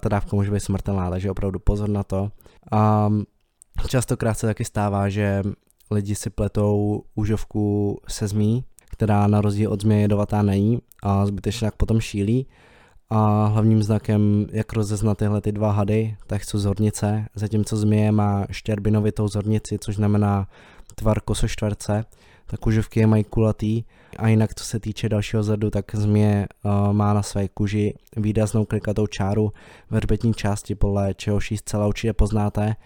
ta 0.00 0.08
dávka 0.08 0.36
může 0.36 0.50
být 0.50 0.60
smrtelná, 0.60 1.10
takže 1.10 1.30
opravdu 1.30 1.58
pozor 1.58 1.88
na 1.88 2.02
to. 2.02 2.30
Um, 3.06 3.24
častokrát 3.88 4.38
se 4.38 4.46
taky 4.46 4.64
stává, 4.64 5.08
že 5.08 5.42
lidi 5.92 6.14
si 6.14 6.30
pletou 6.30 7.02
úžovku 7.14 7.98
se 8.08 8.28
zmí, 8.28 8.64
která 8.90 9.26
na 9.26 9.40
rozdíl 9.40 9.72
od 9.72 9.82
změ 9.82 10.00
jedovatá 10.00 10.42
není 10.42 10.78
a 11.02 11.26
zbytečně 11.26 11.66
tak 11.66 11.76
potom 11.76 12.00
šílí. 12.00 12.46
A 13.10 13.46
hlavním 13.46 13.82
znakem, 13.82 14.46
jak 14.52 14.72
rozeznat 14.72 15.18
tyhle 15.18 15.40
ty 15.40 15.52
dva 15.52 15.72
hady, 15.72 16.16
tak 16.26 16.44
jsou 16.44 16.58
zornice, 16.58 17.26
zatímco 17.34 17.76
zmije 17.76 18.12
má 18.12 18.46
štěrbinovitou 18.50 19.28
zornici, 19.28 19.78
což 19.78 19.96
znamená 19.96 20.48
tvar 20.94 21.20
kosoštverce, 21.20 22.04
tak 22.46 22.66
uživky 22.66 23.06
mají 23.06 23.24
kulatý. 23.24 23.84
A 24.18 24.28
jinak 24.28 24.54
co 24.54 24.64
se 24.64 24.80
týče 24.80 25.08
dalšího 25.08 25.42
zadu, 25.42 25.70
tak 25.70 25.84
zmije 25.94 26.46
uh, 26.64 26.92
má 26.92 27.14
na 27.14 27.22
své 27.22 27.48
kůži 27.48 27.94
výraznou 28.16 28.64
klikatou 28.64 29.06
čáru 29.06 29.52
ve 29.90 29.96
hřbetní 29.96 30.34
části, 30.34 30.74
podle 30.74 31.14
čehož 31.14 31.50
ji 31.50 31.56
zcela 31.58 31.86
určitě 31.86 32.12
poznáte 32.12 32.76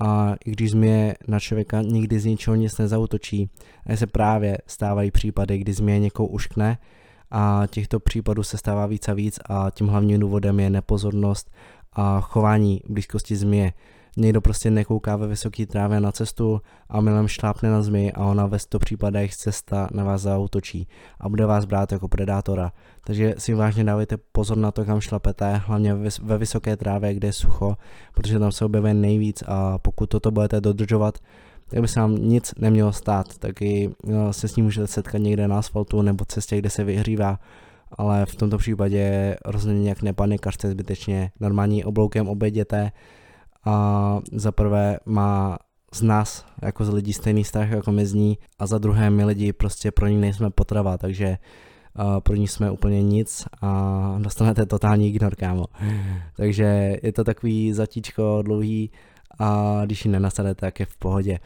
a 0.00 0.34
i 0.44 0.50
když 0.50 0.70
změ 0.70 1.14
na 1.28 1.40
člověka 1.40 1.82
nikdy 1.82 2.20
z 2.20 2.24
ničeho 2.24 2.54
nic 2.54 2.78
nezautočí, 2.78 3.50
se 3.94 4.06
právě 4.06 4.58
stávají 4.66 5.10
případy, 5.10 5.58
kdy 5.58 5.72
změ 5.72 5.98
někoho 5.98 6.26
uškne 6.26 6.78
a 7.30 7.62
těchto 7.70 8.00
případů 8.00 8.42
se 8.42 8.58
stává 8.58 8.86
víc 8.86 9.08
a 9.08 9.14
víc 9.14 9.38
a 9.48 9.70
tím 9.70 9.86
hlavním 9.86 10.20
důvodem 10.20 10.60
je 10.60 10.70
nepozornost 10.70 11.50
a 11.92 12.20
chování 12.20 12.80
blízkosti 12.88 13.36
změ. 13.36 13.72
Někdo 14.16 14.40
prostě 14.40 14.70
nekouká 14.70 15.16
ve 15.16 15.26
vysoké 15.26 15.66
trávě 15.66 16.00
na 16.00 16.12
cestu 16.12 16.60
a 16.88 17.00
milem 17.00 17.28
šlápne 17.28 17.70
na 17.70 17.82
zmi 17.82 18.12
a 18.12 18.24
ona 18.24 18.46
ve 18.46 18.58
100 18.58 18.78
případech 18.78 19.36
cesta 19.36 19.88
na 19.92 20.04
vás 20.04 20.22
zautočí 20.22 20.88
a 21.20 21.28
bude 21.28 21.46
vás 21.46 21.64
brát 21.64 21.92
jako 21.92 22.08
predátora. 22.08 22.72
Takže 23.04 23.34
si 23.38 23.54
vážně 23.54 23.84
dávejte 23.84 24.16
pozor 24.32 24.56
na 24.56 24.70
to, 24.70 24.84
kam 24.84 25.00
šlapete, 25.00 25.56
hlavně 25.66 25.94
ve 26.22 26.38
vysoké 26.38 26.76
trávě, 26.76 27.14
kde 27.14 27.28
je 27.28 27.32
sucho, 27.32 27.76
protože 28.14 28.38
tam 28.38 28.52
se 28.52 28.64
objevuje 28.64 28.94
nejvíc 28.94 29.42
a 29.46 29.78
pokud 29.78 30.06
toto 30.06 30.30
budete 30.30 30.60
dodržovat, 30.60 31.18
tak 31.68 31.80
by 31.80 31.88
se 31.88 32.00
vám 32.00 32.16
nic 32.16 32.54
nemělo 32.58 32.92
stát, 32.92 33.38
taky 33.38 33.90
no, 34.04 34.32
se 34.32 34.48
s 34.48 34.56
ním 34.56 34.64
můžete 34.64 34.86
setkat 34.86 35.18
někde 35.18 35.48
na 35.48 35.58
asfaltu 35.58 36.02
nebo 36.02 36.24
cestě, 36.24 36.58
kde 36.58 36.70
se 36.70 36.84
vyhřívá, 36.84 37.38
ale 37.98 38.26
v 38.26 38.34
tomto 38.34 38.58
případě 38.58 39.36
rozhodně 39.44 39.80
nějak 39.80 40.02
nepanikařte 40.02 40.70
zbytečně, 40.70 41.30
normální 41.40 41.84
obloukem 41.84 42.28
obejděte, 42.28 42.92
a 43.66 44.20
za 44.32 44.52
prvé 44.52 44.98
má 45.06 45.58
z 45.94 46.02
nás 46.02 46.46
jako 46.62 46.84
z 46.84 46.88
lidí 46.88 47.12
stejný 47.12 47.44
strach 47.44 47.70
jako 47.70 47.92
my 47.92 48.06
z 48.06 48.14
ní 48.14 48.38
a 48.58 48.66
za 48.66 48.78
druhé 48.78 49.10
my 49.10 49.24
lidi 49.24 49.52
prostě 49.52 49.90
pro 49.90 50.06
ní 50.06 50.16
nejsme 50.16 50.50
potrava, 50.50 50.98
takže 50.98 51.38
uh, 51.98 52.20
pro 52.20 52.34
ní 52.34 52.48
jsme 52.48 52.70
úplně 52.70 53.02
nic 53.02 53.44
a 53.62 54.18
dostanete 54.18 54.66
totální 54.66 55.08
ignor, 55.08 55.34
kámo. 55.34 55.64
takže 56.36 56.96
je 57.02 57.12
to 57.12 57.24
takový 57.24 57.72
zatíčko 57.72 58.42
dlouhý 58.42 58.90
a 59.38 59.80
když 59.84 60.04
ji 60.04 60.10
nenasadete, 60.10 60.60
tak 60.60 60.80
je 60.80 60.86
v 60.86 60.96
pohodě. 60.96 61.38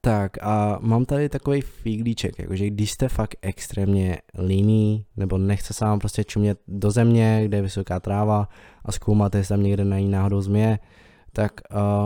Tak 0.00 0.42
a 0.42 0.78
mám 0.80 1.04
tady 1.04 1.28
takový 1.28 1.60
fíglíček, 1.60 2.38
jakože 2.38 2.70
když 2.70 2.90
jste 2.90 3.08
fakt 3.08 3.36
extrémně 3.42 4.18
líný, 4.46 5.04
nebo 5.16 5.38
nechce 5.38 5.74
se 5.74 5.84
vám 5.84 5.98
prostě 5.98 6.24
čumět 6.24 6.58
do 6.68 6.90
země, 6.90 7.42
kde 7.44 7.58
je 7.58 7.62
vysoká 7.62 8.00
tráva 8.00 8.48
a 8.84 8.92
zkoumáte, 8.92 9.38
jestli 9.38 9.52
tam 9.52 9.62
někde 9.62 9.84
nají 9.84 10.08
náhodou 10.08 10.40
změ, 10.40 10.78
tak 11.32 11.52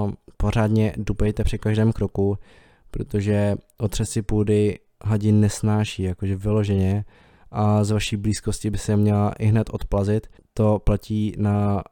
uh, 0.04 0.12
pořádně 0.36 0.94
dupejte 0.96 1.44
při 1.44 1.58
každém 1.58 1.92
kroku, 1.92 2.38
protože 2.90 3.56
otřesy 3.78 4.22
půdy 4.22 4.78
hadin 5.04 5.40
nesnáší, 5.40 6.02
jakože 6.02 6.36
vyloženě 6.36 7.04
a 7.50 7.84
z 7.84 7.90
vaší 7.90 8.16
blízkosti 8.16 8.70
by 8.70 8.78
se 8.78 8.96
měla 8.96 9.32
i 9.38 9.46
hned 9.46 9.70
odplazit. 9.70 10.26
To 10.54 10.78
platí 10.78 11.34
na 11.38 11.82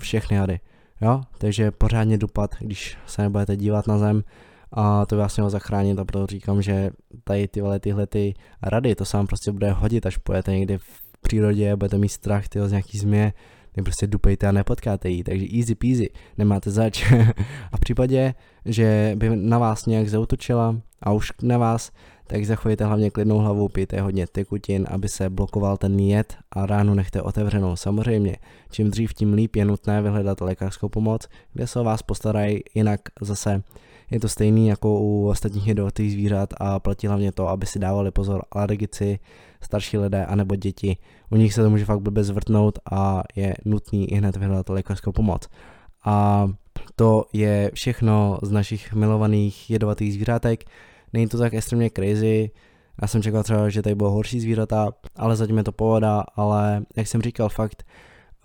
všechny 0.00 0.36
hady. 0.36 0.60
Jo? 1.00 1.20
Takže 1.38 1.70
pořádně 1.70 2.18
dupat, 2.18 2.54
když 2.60 2.98
se 3.06 3.22
nebudete 3.22 3.56
dívat 3.56 3.86
na 3.86 3.98
zem 3.98 4.22
a 4.72 5.06
to 5.06 5.16
vás 5.16 5.36
mělo 5.36 5.50
zachránit 5.50 5.98
a 5.98 6.04
proto 6.04 6.26
říkám, 6.26 6.62
že 6.62 6.90
tady 7.24 7.48
tyhle 7.48 7.80
tyhle 7.80 8.06
ty 8.06 8.34
rady, 8.62 8.94
to 8.94 9.04
se 9.04 9.16
vám 9.16 9.26
prostě 9.26 9.52
bude 9.52 9.70
hodit, 9.70 10.06
až 10.06 10.16
pojete 10.16 10.52
někdy 10.52 10.78
v 10.78 11.02
přírodě, 11.20 11.76
budete 11.76 11.98
mít 11.98 12.08
strach 12.08 12.48
tyho, 12.48 12.68
z 12.68 12.70
nějaký 12.70 12.98
změ, 12.98 13.32
vy 13.78 13.82
prostě 13.82 14.06
dupejte 14.06 14.46
a 14.46 14.52
nepotkáte 14.52 15.08
jí, 15.08 15.24
takže 15.24 15.46
easy 15.58 15.74
peasy, 15.74 16.10
nemáte 16.38 16.70
zač. 16.70 17.12
a 17.72 17.76
v 17.76 17.80
případě, 17.80 18.34
že 18.64 19.12
by 19.16 19.36
na 19.36 19.58
vás 19.58 19.86
nějak 19.86 20.08
zautočila 20.08 20.76
a 21.02 21.12
už 21.12 21.32
na 21.42 21.58
vás, 21.58 21.90
tak 22.26 22.44
zachovejte 22.44 22.84
hlavně 22.84 23.10
klidnou 23.10 23.38
hlavu, 23.38 23.68
pijte 23.68 24.00
hodně 24.00 24.26
tekutin, 24.26 24.86
aby 24.90 25.08
se 25.08 25.30
blokoval 25.30 25.76
ten 25.76 25.98
jed 26.00 26.36
a 26.50 26.66
ránu 26.66 26.94
nechte 26.94 27.22
otevřenou. 27.22 27.76
Samozřejmě, 27.76 28.36
čím 28.70 28.90
dřív 28.90 29.14
tím 29.14 29.32
líp 29.32 29.56
je 29.56 29.64
nutné 29.64 30.02
vyhledat 30.02 30.40
lékařskou 30.40 30.88
pomoc, 30.88 31.28
kde 31.52 31.66
se 31.66 31.80
o 31.80 31.84
vás 31.84 32.02
postarají, 32.02 32.60
jinak 32.74 33.00
zase 33.20 33.62
je 34.10 34.20
to 34.20 34.28
stejný 34.28 34.68
jako 34.68 35.00
u 35.00 35.28
ostatních 35.28 35.66
jedovatých 35.66 36.12
zvířat 36.12 36.54
a 36.56 36.80
platí 36.80 37.06
hlavně 37.06 37.32
to, 37.32 37.48
aby 37.48 37.66
si 37.66 37.78
dávali 37.78 38.10
pozor 38.10 38.42
alergici, 38.52 39.18
starší 39.60 39.98
lidé 39.98 40.26
anebo 40.26 40.56
děti. 40.56 40.96
U 41.30 41.36
nich 41.36 41.54
se 41.54 41.62
to 41.62 41.70
může 41.70 41.84
fakt 41.84 42.00
blbě 42.00 42.24
zvrtnout 42.24 42.78
a 42.90 43.22
je 43.36 43.54
nutný 43.64 44.12
i 44.12 44.14
hned 44.14 44.36
vyhledat 44.36 44.68
lékařskou 44.68 45.12
pomoc. 45.12 45.48
A 46.04 46.48
to 46.96 47.24
je 47.32 47.70
všechno 47.74 48.38
z 48.42 48.50
našich 48.50 48.92
milovaných 48.92 49.70
jedovatých 49.70 50.12
zvířátek. 50.12 50.64
Není 51.12 51.26
to 51.28 51.38
tak 51.38 51.54
extrémně 51.54 51.90
crazy, 51.90 52.50
já 53.02 53.08
jsem 53.08 53.22
čekal 53.22 53.42
třeba, 53.42 53.68
že 53.68 53.82
tady 53.82 53.94
bylo 53.94 54.10
horší 54.10 54.40
zvířata, 54.40 54.92
ale 55.16 55.36
zatím 55.36 55.58
je 55.58 55.64
to 55.64 55.72
pohoda, 55.72 56.24
ale 56.36 56.82
jak 56.96 57.06
jsem 57.06 57.22
říkal, 57.22 57.48
fakt, 57.48 57.84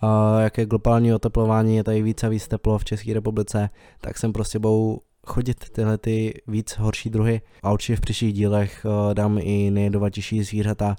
uh, 0.04 0.42
jaké 0.42 0.66
globální 0.66 1.14
oteplování 1.14 1.76
je 1.76 1.84
tady 1.84 2.02
víc 2.02 2.24
a 2.24 2.30
víc 2.30 2.48
teplo 2.48 2.78
v 2.78 2.86
České 2.86 3.14
republice, 3.14 3.70
tak 4.02 4.18
jsem 4.18 4.34
prostě 4.34 4.60
budou 4.60 5.00
chodit 5.28 5.70
tyhle 5.70 5.98
ty 5.98 6.42
víc 6.48 6.72
horší 6.72 7.10
druhy. 7.10 7.42
A 7.64 7.72
určitě 7.72 7.96
v 7.96 8.02
příštích 8.02 8.34
dílech 8.34 8.86
uh, 8.86 9.14
dám 9.14 9.38
i 9.42 9.72
nejjedovatější 9.72 10.44
zvířata 10.44 10.96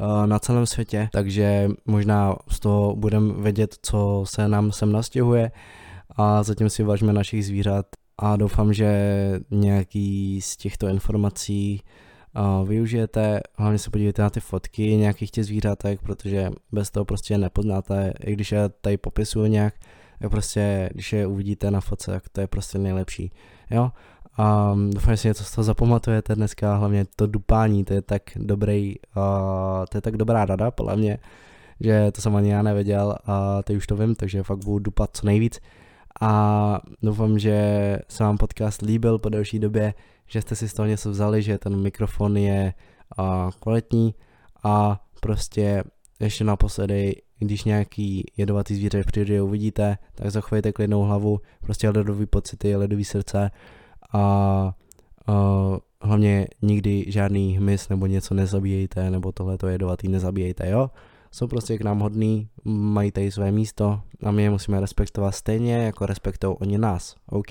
uh, 0.00 0.26
na 0.26 0.38
celém 0.38 0.66
světě, 0.66 1.08
takže 1.12 1.68
možná 1.86 2.36
z 2.48 2.60
toho 2.60 2.96
budeme 2.96 3.34
vědět, 3.42 3.76
co 3.82 4.24
se 4.26 4.48
nám 4.48 4.72
sem 4.72 4.92
nastěhuje. 4.92 5.50
A 6.16 6.42
zatím 6.42 6.70
si 6.70 6.82
vážíme 6.82 7.12
našich 7.12 7.46
zvířat. 7.46 7.86
A 8.18 8.36
doufám, 8.36 8.72
že 8.72 8.90
nějaký 9.50 10.40
z 10.40 10.56
těchto 10.56 10.88
informací 10.88 11.82
uh, 12.60 12.68
využijete, 12.68 13.40
hlavně 13.54 13.78
se 13.78 13.90
podívejte 13.90 14.22
na 14.22 14.30
ty 14.30 14.40
fotky 14.40 14.96
nějakých 14.96 15.30
těch 15.30 15.44
zvířatek, 15.44 16.02
protože 16.02 16.50
bez 16.72 16.90
toho 16.90 17.04
prostě 17.04 17.38
nepoznáte, 17.38 18.12
i 18.24 18.32
když 18.32 18.52
je 18.52 18.68
tady 18.68 18.96
popisuju 18.96 19.46
nějak, 19.46 19.74
tak 20.20 20.30
prostě, 20.30 20.90
když 20.92 21.12
je 21.12 21.26
uvidíte 21.26 21.70
na 21.70 21.80
fotce, 21.80 22.10
tak 22.10 22.28
to 22.28 22.40
je 22.40 22.46
prostě 22.46 22.78
nejlepší. 22.78 23.32
A 24.38 24.74
doufám, 24.90 25.14
že 25.14 25.16
si 25.16 25.28
něco 25.28 25.44
z 25.44 25.54
toho 25.54 25.64
zapamatujete 25.64 26.34
dneska, 26.34 26.76
hlavně 26.76 27.06
to 27.16 27.26
dupání, 27.26 27.84
to 27.84 27.94
je 27.94 28.02
tak 28.02 28.22
dobrý, 28.36 28.94
uh, 29.16 29.84
to 29.88 29.96
je 29.96 30.00
tak 30.00 30.16
dobrá 30.16 30.44
rada, 30.44 30.70
podle 30.70 30.96
mě, 30.96 31.18
že 31.80 32.12
to 32.12 32.20
jsem 32.20 32.36
ani 32.36 32.50
já 32.50 32.62
nevěděl 32.62 33.16
a 33.26 33.62
teď 33.62 33.76
už 33.76 33.86
to 33.86 33.96
vím, 33.96 34.14
takže 34.14 34.42
fakt 34.42 34.64
budu 34.64 34.78
dupat 34.78 35.10
co 35.12 35.26
nejvíc. 35.26 35.60
A 36.20 36.80
doufám, 37.02 37.38
že 37.38 37.98
se 38.08 38.24
vám 38.24 38.38
podcast 38.38 38.82
líbil 38.82 39.18
po 39.18 39.28
delší 39.28 39.58
době, 39.58 39.94
že 40.26 40.42
jste 40.42 40.56
si 40.56 40.68
z 40.68 40.74
toho 40.74 40.86
něco 40.86 41.10
vzali, 41.10 41.42
že 41.42 41.58
ten 41.58 41.76
mikrofon 41.76 42.36
je 42.36 42.74
uh, 43.18 43.50
kvalitní. 43.60 44.14
A 44.64 45.00
prostě 45.20 45.84
ještě 46.20 46.44
naposledy, 46.44 47.16
když 47.40 47.64
nějaký 47.64 48.24
jedovatý 48.36 48.74
zvíře 48.74 49.02
v 49.02 49.06
přírodě 49.06 49.42
uvidíte, 49.42 49.98
tak 50.14 50.30
zachovejte 50.30 50.72
klidnou 50.72 51.02
hlavu, 51.02 51.40
prostě 51.60 51.88
ledový 51.88 52.26
pocity, 52.26 52.76
ledový 52.76 53.04
srdce 53.04 53.50
a 54.12 54.74
uh, 55.28 55.34
hlavně 56.02 56.46
nikdy 56.62 57.04
žádný 57.08 57.56
hmyz 57.56 57.88
nebo 57.88 58.06
něco 58.06 58.34
nezabíjejte, 58.34 59.10
nebo 59.10 59.32
tohleto 59.32 59.68
jedovatý 59.68 60.08
nezabíjejte, 60.08 60.70
jo? 60.70 60.90
jsou 61.30 61.46
prostě 61.46 61.78
k 61.78 61.82
nám 61.82 62.00
hodný, 62.00 62.48
mají 62.64 63.12
tady 63.12 63.30
své 63.30 63.52
místo 63.52 64.00
a 64.22 64.30
my 64.30 64.42
je 64.42 64.50
musíme 64.50 64.80
respektovat 64.80 65.34
stejně, 65.34 65.74
jako 65.74 66.06
respektují 66.06 66.56
oni 66.60 66.78
nás, 66.78 67.16
OK? 67.26 67.50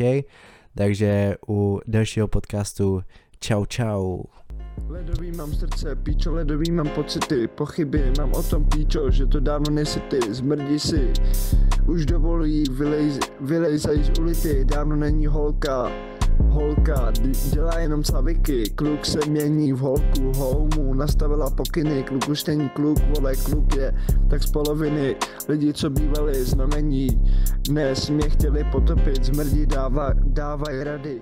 Takže 0.75 1.35
u 1.49 1.79
dalšího 1.87 2.27
podcastu 2.27 3.01
čau 3.39 3.65
čau. 3.65 4.23
Ledový 4.87 5.31
mám 5.31 5.53
srdce, 5.53 5.95
píčo, 5.95 6.33
ledový 6.33 6.71
mám 6.71 6.89
pocity, 6.89 7.47
pochyby, 7.47 8.13
mám 8.17 8.33
o 8.33 8.43
tom 8.43 8.65
píčo, 8.65 9.11
že 9.11 9.25
to 9.25 9.39
dávno 9.39 9.75
nesi 9.75 9.99
ty, 9.99 10.33
zmrdí 10.33 10.79
si, 10.79 11.13
už 11.87 12.05
dovolí, 12.05 12.63
vylej, 13.41 13.77
z 13.77 14.19
ulity, 14.19 14.65
dávno 14.65 14.95
není 14.95 15.27
holka, 15.27 15.91
Holka 16.47 17.11
dělá 17.53 17.79
jenom 17.79 18.03
saviky, 18.03 18.69
kluk 18.69 19.05
se 19.05 19.19
mění 19.29 19.73
v 19.73 19.77
holku, 19.77 20.31
homu 20.35 20.93
nastavila 20.93 21.49
pokyny, 21.49 22.03
kluk 22.03 22.29
už 22.29 22.45
není 22.45 22.69
kluk, 22.69 22.97
vole, 23.15 23.35
kluk 23.35 23.75
je 23.75 23.93
tak 24.29 24.43
z 24.43 24.51
poloviny, 24.51 25.15
lidi 25.49 25.73
co 25.73 25.89
bývali 25.89 26.45
znamení, 26.45 27.07
dnes 27.69 28.09
mě 28.09 28.29
chtěli 28.29 28.63
potopit, 28.71 29.25
zmrdí 29.25 29.65
dává, 29.65 30.13
dávaj 30.13 30.83
rady. 30.83 31.19